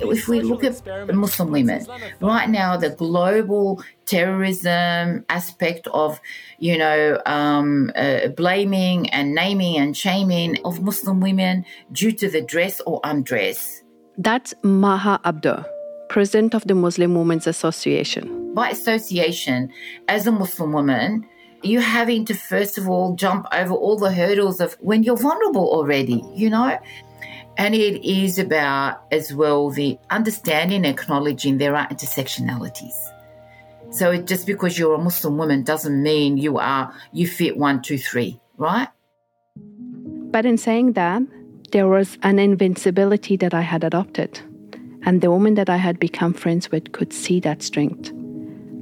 If 0.00 0.28
we 0.28 0.40
look 0.40 0.64
at 0.64 0.82
Muslim 1.14 1.50
women, 1.50 1.86
right 2.20 2.48
now 2.48 2.76
the 2.76 2.90
global 2.90 3.82
terrorism 4.06 5.24
aspect 5.28 5.86
of, 5.92 6.20
you 6.58 6.78
know, 6.78 7.20
um, 7.26 7.90
uh, 7.96 8.28
blaming 8.28 9.10
and 9.10 9.34
naming 9.34 9.76
and 9.76 9.96
shaming 9.96 10.58
of 10.64 10.82
Muslim 10.82 11.20
women 11.20 11.64
due 11.92 12.12
to 12.12 12.28
the 12.28 12.40
dress 12.40 12.80
or 12.86 13.00
undress. 13.04 13.82
That's 14.16 14.54
Maha 14.62 15.20
Abdo, 15.24 15.64
president 16.08 16.54
of 16.54 16.66
the 16.66 16.74
Muslim 16.74 17.14
Women's 17.14 17.46
Association. 17.46 18.54
By 18.54 18.70
association, 18.70 19.70
as 20.08 20.26
a 20.26 20.32
Muslim 20.32 20.72
woman, 20.72 21.26
you're 21.62 21.80
having 21.80 22.24
to 22.26 22.34
first 22.34 22.78
of 22.78 22.88
all 22.88 23.14
jump 23.14 23.46
over 23.52 23.74
all 23.74 23.98
the 23.98 24.12
hurdles 24.12 24.60
of 24.60 24.76
when 24.80 25.02
you're 25.02 25.16
vulnerable 25.16 25.68
already, 25.68 26.22
you 26.34 26.50
know? 26.50 26.78
And 27.58 27.74
it 27.74 28.08
is 28.08 28.38
about 28.38 29.02
as 29.10 29.34
well 29.34 29.68
the 29.68 29.98
understanding 30.10 30.86
and 30.86 30.98
acknowledging 30.98 31.58
there 31.58 31.74
are 31.74 31.88
intersectionalities. 31.88 32.94
So 33.90 34.16
just 34.22 34.46
because 34.46 34.78
you're 34.78 34.94
a 34.94 34.98
Muslim 34.98 35.36
woman 35.36 35.64
doesn't 35.64 36.00
mean 36.00 36.36
you 36.36 36.58
are 36.58 36.94
you 37.12 37.26
fit 37.26 37.56
one, 37.56 37.82
two, 37.82 37.98
three, 37.98 38.38
right? 38.58 38.88
But 39.56 40.46
in 40.46 40.56
saying 40.56 40.92
that, 40.92 41.22
there 41.72 41.88
was 41.88 42.16
an 42.22 42.38
invincibility 42.38 43.36
that 43.38 43.54
I 43.54 43.62
had 43.62 43.82
adopted. 43.82 44.40
And 45.02 45.20
the 45.20 45.30
women 45.30 45.54
that 45.54 45.68
I 45.68 45.78
had 45.78 45.98
become 45.98 46.34
friends 46.34 46.70
with 46.70 46.92
could 46.92 47.12
see 47.12 47.40
that 47.40 47.62
strength. 47.62 48.12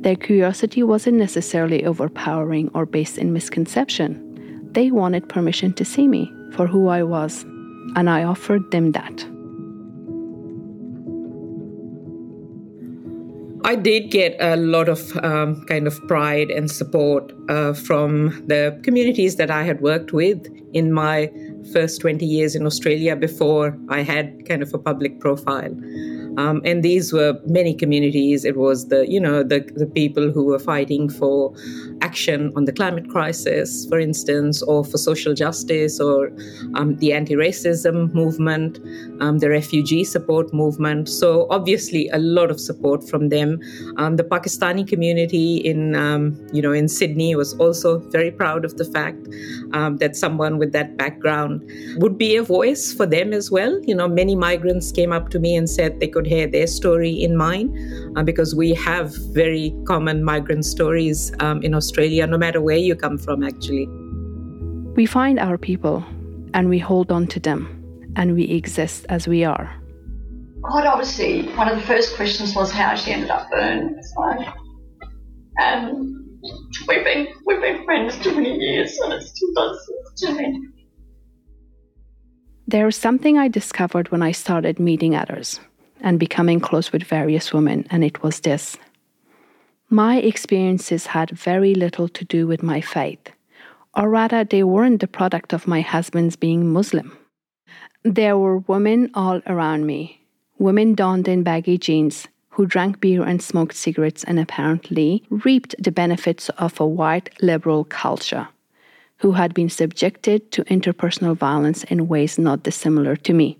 Their 0.02 0.16
curiosity 0.16 0.82
wasn't 0.82 1.16
necessarily 1.16 1.84
overpowering 1.86 2.70
or 2.74 2.84
based 2.84 3.16
in 3.16 3.32
misconception. 3.32 4.22
They 4.72 4.90
wanted 4.90 5.30
permission 5.30 5.72
to 5.74 5.84
see 5.84 6.08
me 6.08 6.30
for 6.52 6.66
who 6.66 6.88
I 6.88 7.02
was 7.02 7.46
and 7.94 8.10
I 8.10 8.24
offered 8.24 8.70
them 8.70 8.92
that. 8.92 9.26
I 13.66 13.74
did 13.74 14.12
get 14.12 14.36
a 14.38 14.54
lot 14.54 14.88
of 14.88 15.16
um, 15.24 15.64
kind 15.64 15.88
of 15.88 16.00
pride 16.06 16.50
and 16.50 16.70
support 16.70 17.32
uh, 17.48 17.72
from 17.72 18.46
the 18.46 18.78
communities 18.84 19.34
that 19.36 19.50
I 19.50 19.64
had 19.64 19.80
worked 19.80 20.12
with 20.12 20.46
in 20.72 20.92
my 20.92 21.32
first 21.72 22.00
20 22.00 22.24
years 22.24 22.54
in 22.54 22.64
Australia 22.64 23.16
before 23.16 23.76
I 23.88 24.02
had 24.02 24.46
kind 24.46 24.62
of 24.62 24.72
a 24.72 24.78
public 24.78 25.18
profile. 25.18 25.74
Um, 26.38 26.60
and 26.64 26.84
these 26.84 27.12
were 27.12 27.40
many 27.46 27.74
communities. 27.74 28.44
It 28.44 28.56
was 28.56 28.86
the, 28.86 29.10
you 29.10 29.18
know, 29.18 29.42
the, 29.42 29.60
the 29.74 29.86
people 29.86 30.30
who 30.30 30.44
were 30.44 30.60
fighting 30.60 31.08
for 31.08 31.52
action 32.02 32.52
on 32.56 32.66
the 32.66 32.72
climate 32.72 33.08
crisis, 33.08 33.86
for 33.86 33.98
instance, 33.98 34.62
or 34.62 34.84
for 34.84 34.98
social 34.98 35.32
justice, 35.34 35.98
or 36.00 36.30
um, 36.74 36.96
the 36.96 37.12
anti-racism 37.12 38.12
movement, 38.12 38.78
um, 39.20 39.38
the 39.38 39.48
refugee 39.48 40.04
support 40.04 40.52
movement. 40.52 41.08
So 41.08 41.46
obviously, 41.48 42.08
a 42.08 42.18
lot 42.18 42.50
of 42.50 42.60
support 42.60 43.08
from 43.08 43.30
them. 43.30 43.58
Um, 43.96 44.16
the 44.16 44.24
Pakistani 44.24 44.86
community 44.86 45.56
in, 45.56 45.94
um, 45.94 46.38
you 46.52 46.60
know, 46.60 46.72
in 46.72 46.88
Sydney 46.88 47.34
was 47.34 47.54
also 47.54 47.98
very 48.10 48.30
proud 48.30 48.64
of 48.64 48.76
the 48.76 48.84
fact 48.84 49.26
um, 49.72 49.96
that 49.98 50.16
someone 50.16 50.58
with 50.58 50.72
that 50.72 50.96
background 50.98 51.62
would 51.96 52.18
be 52.18 52.36
a 52.36 52.42
voice 52.42 52.92
for 52.92 53.06
them 53.06 53.32
as 53.32 53.50
well. 53.50 53.80
You 53.84 53.94
know, 53.94 54.06
many 54.06 54.36
migrants 54.36 54.92
came 54.92 55.12
up 55.12 55.30
to 55.30 55.38
me 55.38 55.56
and 55.56 55.68
said 55.68 55.98
they 55.98 56.08
could 56.08 56.26
could 56.26 56.32
hear 56.32 56.46
their 56.46 56.66
story 56.66 57.10
in 57.10 57.36
mine 57.36 57.68
uh, 58.16 58.22
because 58.22 58.54
we 58.54 58.74
have 58.74 59.14
very 59.32 59.74
common 59.86 60.24
migrant 60.24 60.64
stories 60.64 61.32
um, 61.40 61.62
in 61.62 61.74
Australia, 61.74 61.85
no 62.26 62.38
matter 62.38 62.60
where 62.60 62.76
you 62.76 62.94
come 62.94 63.18
from, 63.18 63.42
actually. 63.42 63.86
We 64.96 65.06
find 65.06 65.38
our 65.38 65.58
people 65.58 66.04
and 66.54 66.68
we 66.68 66.78
hold 66.78 67.12
on 67.12 67.26
to 67.28 67.40
them 67.40 68.12
and 68.16 68.34
we 68.34 68.44
exist 68.44 69.06
as 69.08 69.28
we 69.28 69.44
are. 69.44 69.70
Quite 70.62 70.86
obviously, 70.86 71.48
one 71.54 71.68
of 71.68 71.76
the 71.76 71.86
first 71.86 72.16
questions 72.16 72.56
was 72.56 72.72
how 72.72 72.94
she 72.96 73.12
ended 73.12 73.30
up 73.30 73.50
burned. 73.50 74.02
like, 74.16 74.48
and 75.58 76.16
we've 76.88 77.04
been 77.04 77.28
we've 77.44 77.60
been 77.60 77.84
friends 77.84 78.18
too 78.18 78.34
many 78.34 78.56
years, 78.56 78.98
and 78.98 79.12
it 79.12 79.22
still 79.22 79.52
does 79.54 79.92
to 80.16 80.32
me. 80.32 80.68
There 82.66 82.88
is 82.88 82.96
something 82.96 83.38
I 83.38 83.48
discovered 83.48 84.10
when 84.10 84.22
I 84.22 84.32
started 84.32 84.80
meeting 84.80 85.14
others 85.14 85.60
and 86.00 86.18
becoming 86.18 86.58
close 86.58 86.90
with 86.90 87.04
various 87.04 87.52
women, 87.52 87.86
and 87.90 88.02
it 88.02 88.22
was 88.22 88.40
this. 88.40 88.76
My 89.90 90.16
experiences 90.16 91.06
had 91.06 91.30
very 91.30 91.72
little 91.72 92.08
to 92.08 92.24
do 92.24 92.48
with 92.48 92.60
my 92.60 92.80
faith, 92.80 93.30
or 93.94 94.10
rather, 94.10 94.42
they 94.42 94.64
weren't 94.64 95.00
the 95.00 95.06
product 95.06 95.52
of 95.52 95.68
my 95.68 95.80
husband's 95.80 96.34
being 96.34 96.72
Muslim. 96.72 97.16
There 98.02 98.36
were 98.36 98.58
women 98.58 99.10
all 99.14 99.40
around 99.46 99.86
me, 99.86 100.26
women 100.58 100.96
donned 100.96 101.28
in 101.28 101.44
baggy 101.44 101.78
jeans 101.78 102.26
who 102.50 102.66
drank 102.66 103.00
beer 103.00 103.22
and 103.22 103.40
smoked 103.40 103.76
cigarettes 103.76 104.24
and 104.24 104.40
apparently 104.40 105.22
reaped 105.30 105.76
the 105.78 105.92
benefits 105.92 106.48
of 106.58 106.80
a 106.80 106.86
white 106.86 107.30
liberal 107.40 107.84
culture, 107.84 108.48
who 109.18 109.32
had 109.32 109.54
been 109.54 109.68
subjected 109.68 110.50
to 110.50 110.64
interpersonal 110.64 111.36
violence 111.36 111.84
in 111.84 112.08
ways 112.08 112.38
not 112.38 112.64
dissimilar 112.64 113.14
to 113.14 113.32
me. 113.32 113.56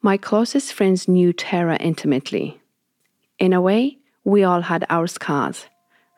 My 0.00 0.16
closest 0.16 0.72
friends 0.72 1.08
knew 1.08 1.32
Tara 1.32 1.76
intimately. 1.76 2.58
In 3.38 3.52
a 3.52 3.60
way, 3.60 3.98
we 4.24 4.44
all 4.44 4.60
had 4.60 4.84
our 4.88 5.06
scars, 5.06 5.66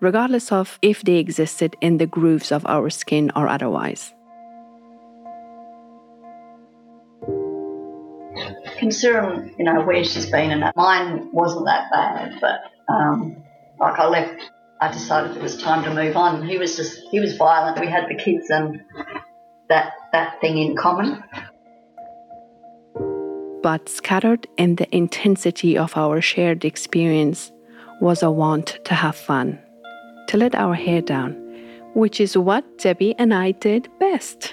regardless 0.00 0.52
of 0.52 0.78
if 0.82 1.02
they 1.02 1.16
existed 1.16 1.76
in 1.80 1.98
the 1.98 2.06
grooves 2.06 2.52
of 2.52 2.66
our 2.66 2.90
skin 2.90 3.30
or 3.34 3.48
otherwise. 3.48 4.12
Considering, 8.78 9.54
you 9.58 9.64
know, 9.64 9.82
where 9.82 10.04
she's 10.04 10.26
been 10.26 10.50
and 10.50 10.62
that, 10.62 10.76
mine 10.76 11.30
wasn't 11.32 11.64
that 11.66 11.90
bad, 11.90 12.38
but 12.40 12.60
um, 12.92 13.42
like 13.80 13.98
I 13.98 14.06
left, 14.08 14.50
I 14.80 14.92
decided 14.92 15.36
it 15.36 15.42
was 15.42 15.56
time 15.62 15.84
to 15.84 15.94
move 15.94 16.16
on. 16.16 16.46
He 16.46 16.58
was 16.58 16.76
just, 16.76 16.98
he 17.10 17.20
was 17.20 17.36
violent. 17.36 17.80
We 17.80 17.86
had 17.86 18.08
the 18.08 18.16
kids 18.16 18.50
and 18.50 18.82
that, 19.68 19.92
that 20.12 20.40
thing 20.40 20.58
in 20.58 20.76
common 20.76 21.22
but 23.62 23.88
scattered 23.88 24.46
in 24.58 24.76
the 24.76 24.94
intensity 24.94 25.78
of 25.78 25.96
our 25.96 26.20
shared 26.20 26.66
experience 26.66 27.50
was 28.04 28.22
a 28.22 28.30
want 28.30 28.78
to 28.84 28.92
have 28.92 29.16
fun, 29.16 29.58
to 30.28 30.36
let 30.36 30.54
our 30.54 30.74
hair 30.74 31.00
down, 31.00 31.32
which 31.94 32.20
is 32.20 32.36
what 32.36 32.62
Debbie 32.76 33.14
and 33.18 33.32
I 33.32 33.52
did 33.52 33.88
best. 33.98 34.52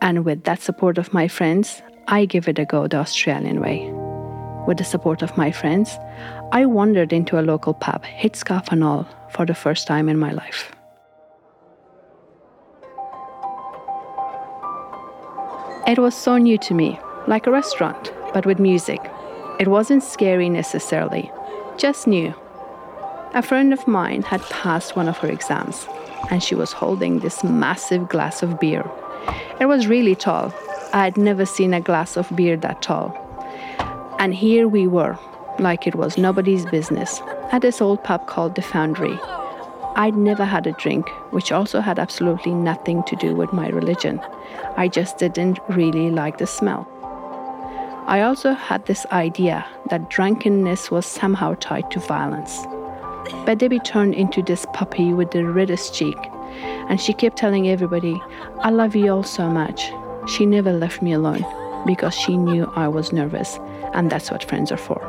And 0.00 0.24
with 0.24 0.44
that 0.44 0.62
support 0.62 0.96
of 0.96 1.12
my 1.12 1.26
friends, 1.26 1.82
I 2.06 2.24
give 2.24 2.46
it 2.46 2.60
a 2.60 2.64
go 2.64 2.86
the 2.86 2.98
Australian 2.98 3.60
way. 3.60 3.90
With 4.68 4.78
the 4.78 4.84
support 4.84 5.22
of 5.22 5.36
my 5.36 5.50
friends, 5.50 5.98
I 6.52 6.66
wandered 6.66 7.12
into 7.12 7.40
a 7.40 7.42
local 7.42 7.74
pub, 7.74 8.04
hit 8.04 8.36
scarf 8.36 8.68
and 8.70 8.84
all, 8.84 9.08
for 9.30 9.44
the 9.44 9.56
first 9.56 9.88
time 9.88 10.08
in 10.08 10.16
my 10.16 10.30
life. 10.30 10.70
It 15.88 15.98
was 15.98 16.14
so 16.14 16.38
new 16.38 16.58
to 16.58 16.74
me, 16.74 17.00
like 17.26 17.48
a 17.48 17.50
restaurant, 17.50 18.12
but 18.32 18.46
with 18.46 18.60
music. 18.60 19.00
It 19.58 19.66
wasn't 19.66 20.04
scary 20.04 20.48
necessarily, 20.48 21.28
just 21.76 22.06
new. 22.06 22.32
A 23.34 23.42
friend 23.42 23.72
of 23.72 23.88
mine 23.88 24.22
had 24.22 24.42
passed 24.42 24.94
one 24.94 25.08
of 25.08 25.18
her 25.18 25.28
exams, 25.28 25.88
and 26.30 26.40
she 26.40 26.54
was 26.54 26.70
holding 26.70 27.18
this 27.18 27.42
massive 27.42 28.08
glass 28.08 28.44
of 28.44 28.60
beer. 28.60 28.88
It 29.58 29.66
was 29.66 29.88
really 29.88 30.14
tall. 30.14 30.54
I 30.92 31.02
had 31.02 31.16
never 31.16 31.44
seen 31.44 31.74
a 31.74 31.80
glass 31.80 32.16
of 32.16 32.30
beer 32.36 32.56
that 32.58 32.80
tall. 32.80 33.12
And 34.20 34.36
here 34.36 34.68
we 34.68 34.86
were, 34.86 35.18
like 35.58 35.84
it 35.84 35.96
was 35.96 36.16
nobody's 36.16 36.64
business, 36.66 37.20
at 37.50 37.62
this 37.62 37.80
old 37.80 38.04
pub 38.04 38.24
called 38.28 38.54
The 38.54 38.62
Foundry. 38.62 39.18
I'd 39.96 40.16
never 40.16 40.44
had 40.44 40.68
a 40.68 40.72
drink, 40.72 41.08
which 41.32 41.50
also 41.50 41.80
had 41.80 41.98
absolutely 41.98 42.54
nothing 42.54 43.02
to 43.02 43.16
do 43.16 43.34
with 43.34 43.52
my 43.52 43.68
religion. 43.68 44.20
I 44.76 44.86
just 44.86 45.18
didn't 45.18 45.58
really 45.68 46.08
like 46.08 46.38
the 46.38 46.46
smell. 46.46 46.86
I 48.06 48.20
also 48.20 48.52
had 48.52 48.86
this 48.86 49.06
idea 49.06 49.66
that 49.90 50.08
drunkenness 50.08 50.92
was 50.92 51.04
somehow 51.04 51.54
tied 51.54 51.90
to 51.90 51.98
violence. 51.98 52.64
But 53.46 53.58
Debbie 53.58 53.80
turned 53.80 54.14
into 54.14 54.42
this 54.42 54.66
puppy 54.72 55.12
with 55.12 55.30
the 55.30 55.44
reddest 55.44 55.94
cheek, 55.94 56.16
and 56.88 57.00
she 57.00 57.12
kept 57.12 57.36
telling 57.36 57.68
everybody, 57.68 58.20
I 58.60 58.70
love 58.70 58.94
you 58.94 59.10
all 59.10 59.22
so 59.22 59.48
much. 59.48 59.90
She 60.28 60.46
never 60.46 60.72
left 60.72 61.02
me 61.02 61.12
alone 61.12 61.44
because 61.86 62.14
she 62.14 62.36
knew 62.36 62.70
I 62.76 62.88
was 62.88 63.12
nervous, 63.12 63.58
and 63.92 64.10
that's 64.10 64.30
what 64.30 64.44
friends 64.44 64.72
are 64.72 64.76
for. 64.76 65.00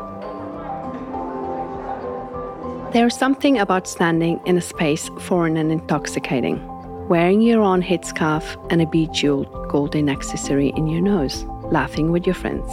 There's 2.93 3.17
something 3.17 3.57
about 3.57 3.87
standing 3.87 4.39
in 4.45 4.57
a 4.57 4.61
space 4.61 5.09
foreign 5.19 5.57
and 5.57 5.71
intoxicating, 5.71 6.65
wearing 7.09 7.41
your 7.41 7.61
own 7.61 7.81
headscarf 7.81 8.55
and 8.71 8.81
a 8.81 8.85
bejeweled 8.85 9.47
golden 9.69 10.09
accessory 10.09 10.69
in 10.77 10.87
your 10.87 11.01
nose, 11.01 11.43
laughing 11.71 12.11
with 12.11 12.25
your 12.25 12.35
friends. 12.35 12.65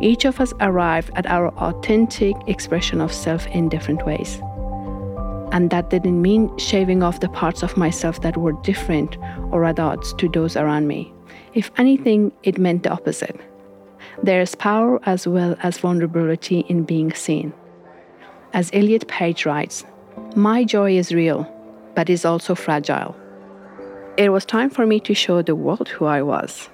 Each 0.00 0.24
of 0.24 0.40
us 0.40 0.52
arrived 0.60 1.10
at 1.16 1.26
our 1.26 1.48
authentic 1.58 2.36
expression 2.46 3.00
of 3.00 3.12
self 3.12 3.46
in 3.48 3.68
different 3.68 4.06
ways. 4.06 4.40
And 5.50 5.70
that 5.70 5.90
didn't 5.90 6.22
mean 6.22 6.56
shaving 6.56 7.02
off 7.02 7.20
the 7.20 7.28
parts 7.28 7.64
of 7.64 7.76
myself 7.76 8.20
that 8.20 8.36
were 8.36 8.52
different 8.62 9.16
or 9.50 9.64
at 9.64 9.80
odds 9.80 10.12
to 10.14 10.28
those 10.28 10.56
around 10.56 10.86
me. 10.86 11.12
If 11.54 11.72
anything, 11.78 12.30
it 12.44 12.58
meant 12.58 12.84
the 12.84 12.90
opposite. 12.90 13.40
There 14.22 14.40
is 14.40 14.54
power 14.54 15.00
as 15.04 15.26
well 15.26 15.56
as 15.62 15.78
vulnerability 15.78 16.60
in 16.68 16.84
being 16.84 17.12
seen. 17.12 17.52
As 18.52 18.70
Elliot 18.72 19.08
Page 19.08 19.46
writes, 19.46 19.84
My 20.36 20.62
joy 20.62 20.96
is 20.96 21.12
real, 21.12 21.52
but 21.96 22.08
is 22.08 22.24
also 22.24 22.54
fragile. 22.54 23.16
It 24.16 24.30
was 24.30 24.44
time 24.44 24.70
for 24.70 24.86
me 24.86 25.00
to 25.00 25.14
show 25.14 25.42
the 25.42 25.56
world 25.56 25.88
who 25.88 26.04
I 26.04 26.22
was 26.22 26.68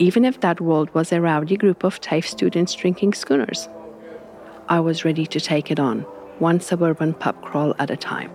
even 0.00 0.24
if 0.24 0.40
that 0.40 0.62
world 0.62 0.92
was 0.94 1.12
a 1.12 1.20
rowdy 1.20 1.58
group 1.58 1.84
of 1.84 2.00
TAFE 2.00 2.26
students 2.26 2.74
drinking 2.74 3.12
schooners. 3.12 3.68
I 4.70 4.80
was 4.80 5.04
ready 5.04 5.26
to 5.26 5.38
take 5.38 5.70
it 5.70 5.78
on, 5.78 6.00
one 6.38 6.58
suburban 6.58 7.12
pub 7.12 7.40
crawl 7.42 7.74
at 7.78 7.90
a 7.90 7.98
time. 7.98 8.30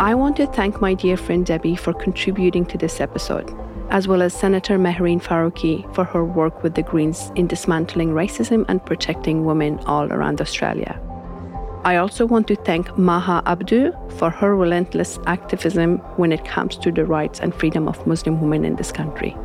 I 0.00 0.14
want 0.14 0.36
to 0.38 0.46
thank 0.46 0.80
my 0.80 0.94
dear 0.94 1.18
friend 1.18 1.44
Debbie 1.44 1.76
for 1.76 1.92
contributing 1.92 2.64
to 2.66 2.78
this 2.78 3.02
episode, 3.02 3.54
as 3.90 4.08
well 4.08 4.22
as 4.22 4.32
Senator 4.32 4.78
Mehreen 4.78 5.22
Faruqi 5.22 5.94
for 5.94 6.04
her 6.04 6.24
work 6.24 6.62
with 6.62 6.74
the 6.74 6.82
Greens 6.82 7.30
in 7.34 7.46
dismantling 7.48 8.14
racism 8.14 8.64
and 8.68 8.84
protecting 8.86 9.44
women 9.44 9.78
all 9.80 10.10
around 10.10 10.40
Australia. 10.40 10.98
I 11.84 11.96
also 11.96 12.24
want 12.24 12.48
to 12.48 12.56
thank 12.56 12.96
Maha 12.96 13.42
Abdo 13.44 13.92
for 14.18 14.30
her 14.30 14.56
relentless 14.56 15.18
activism 15.26 15.98
when 16.16 16.32
it 16.32 16.46
comes 16.46 16.78
to 16.78 16.90
the 16.90 17.04
rights 17.04 17.40
and 17.40 17.54
freedom 17.54 17.88
of 17.88 18.06
Muslim 18.06 18.40
women 18.40 18.64
in 18.64 18.76
this 18.76 18.90
country. 18.90 19.36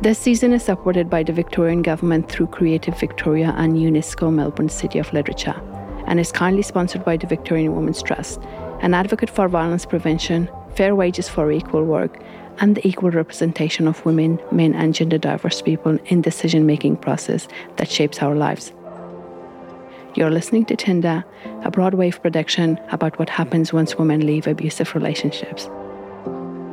This 0.00 0.16
season 0.16 0.52
is 0.52 0.64
supported 0.64 1.10
by 1.10 1.24
the 1.24 1.32
Victorian 1.32 1.82
Government 1.82 2.30
through 2.30 2.46
Creative 2.46 2.96
Victoria 3.00 3.52
and 3.56 3.74
UNESCO 3.74 4.32
Melbourne 4.32 4.68
City 4.68 5.00
of 5.00 5.12
Literature, 5.12 5.60
and 6.06 6.20
is 6.20 6.30
kindly 6.30 6.62
sponsored 6.62 7.04
by 7.04 7.16
the 7.16 7.26
Victorian 7.26 7.74
Women's 7.74 8.00
Trust, 8.00 8.40
an 8.80 8.94
advocate 8.94 9.28
for 9.30 9.48
violence 9.48 9.86
prevention, 9.86 10.48
fair 10.76 10.94
wages 10.94 11.28
for 11.28 11.50
equal 11.50 11.82
work, 11.82 12.22
and 12.58 12.76
the 12.76 12.86
equal 12.86 13.10
representation 13.10 13.88
of 13.88 14.04
women, 14.06 14.38
men, 14.52 14.72
and 14.72 14.94
gender 14.94 15.18
diverse 15.18 15.62
people 15.62 15.98
in 16.06 16.22
decision 16.22 16.64
making 16.64 16.96
process 16.96 17.48
that 17.74 17.90
shapes 17.90 18.22
our 18.22 18.36
lives. 18.36 18.72
You're 20.18 20.30
listening 20.30 20.64
to 20.64 20.74
Tinder, 20.74 21.24
a 21.62 21.70
Broadwave 21.70 22.20
production 22.20 22.76
about 22.90 23.20
what 23.20 23.30
happens 23.30 23.72
once 23.72 23.94
women 23.94 24.26
leave 24.26 24.48
abusive 24.48 24.96
relationships. 24.96 25.70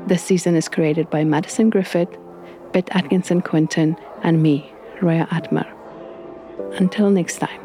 This 0.08 0.24
season 0.24 0.56
is 0.56 0.68
created 0.68 1.12
by 1.12 1.24
Madison 1.26 1.70
Griffith, 1.70 2.10
Beth 2.72 2.88
Atkinson 2.90 3.42
Quinton, 3.42 3.98
and 4.24 4.42
me, 4.42 4.74
Roya 5.00 5.28
Atmar. 5.28 5.72
Until 6.80 7.12
next 7.12 7.38
time. 7.38 7.62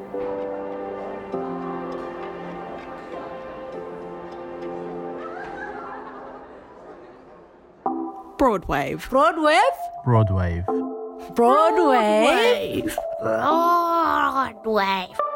Broadwave. 8.37 9.09
Broadwave? 9.09 9.59
Broadwave. 10.05 10.67
Broadwave. 11.35 12.95
Broadwave. 13.23 13.65
Broadwave. 14.63 15.30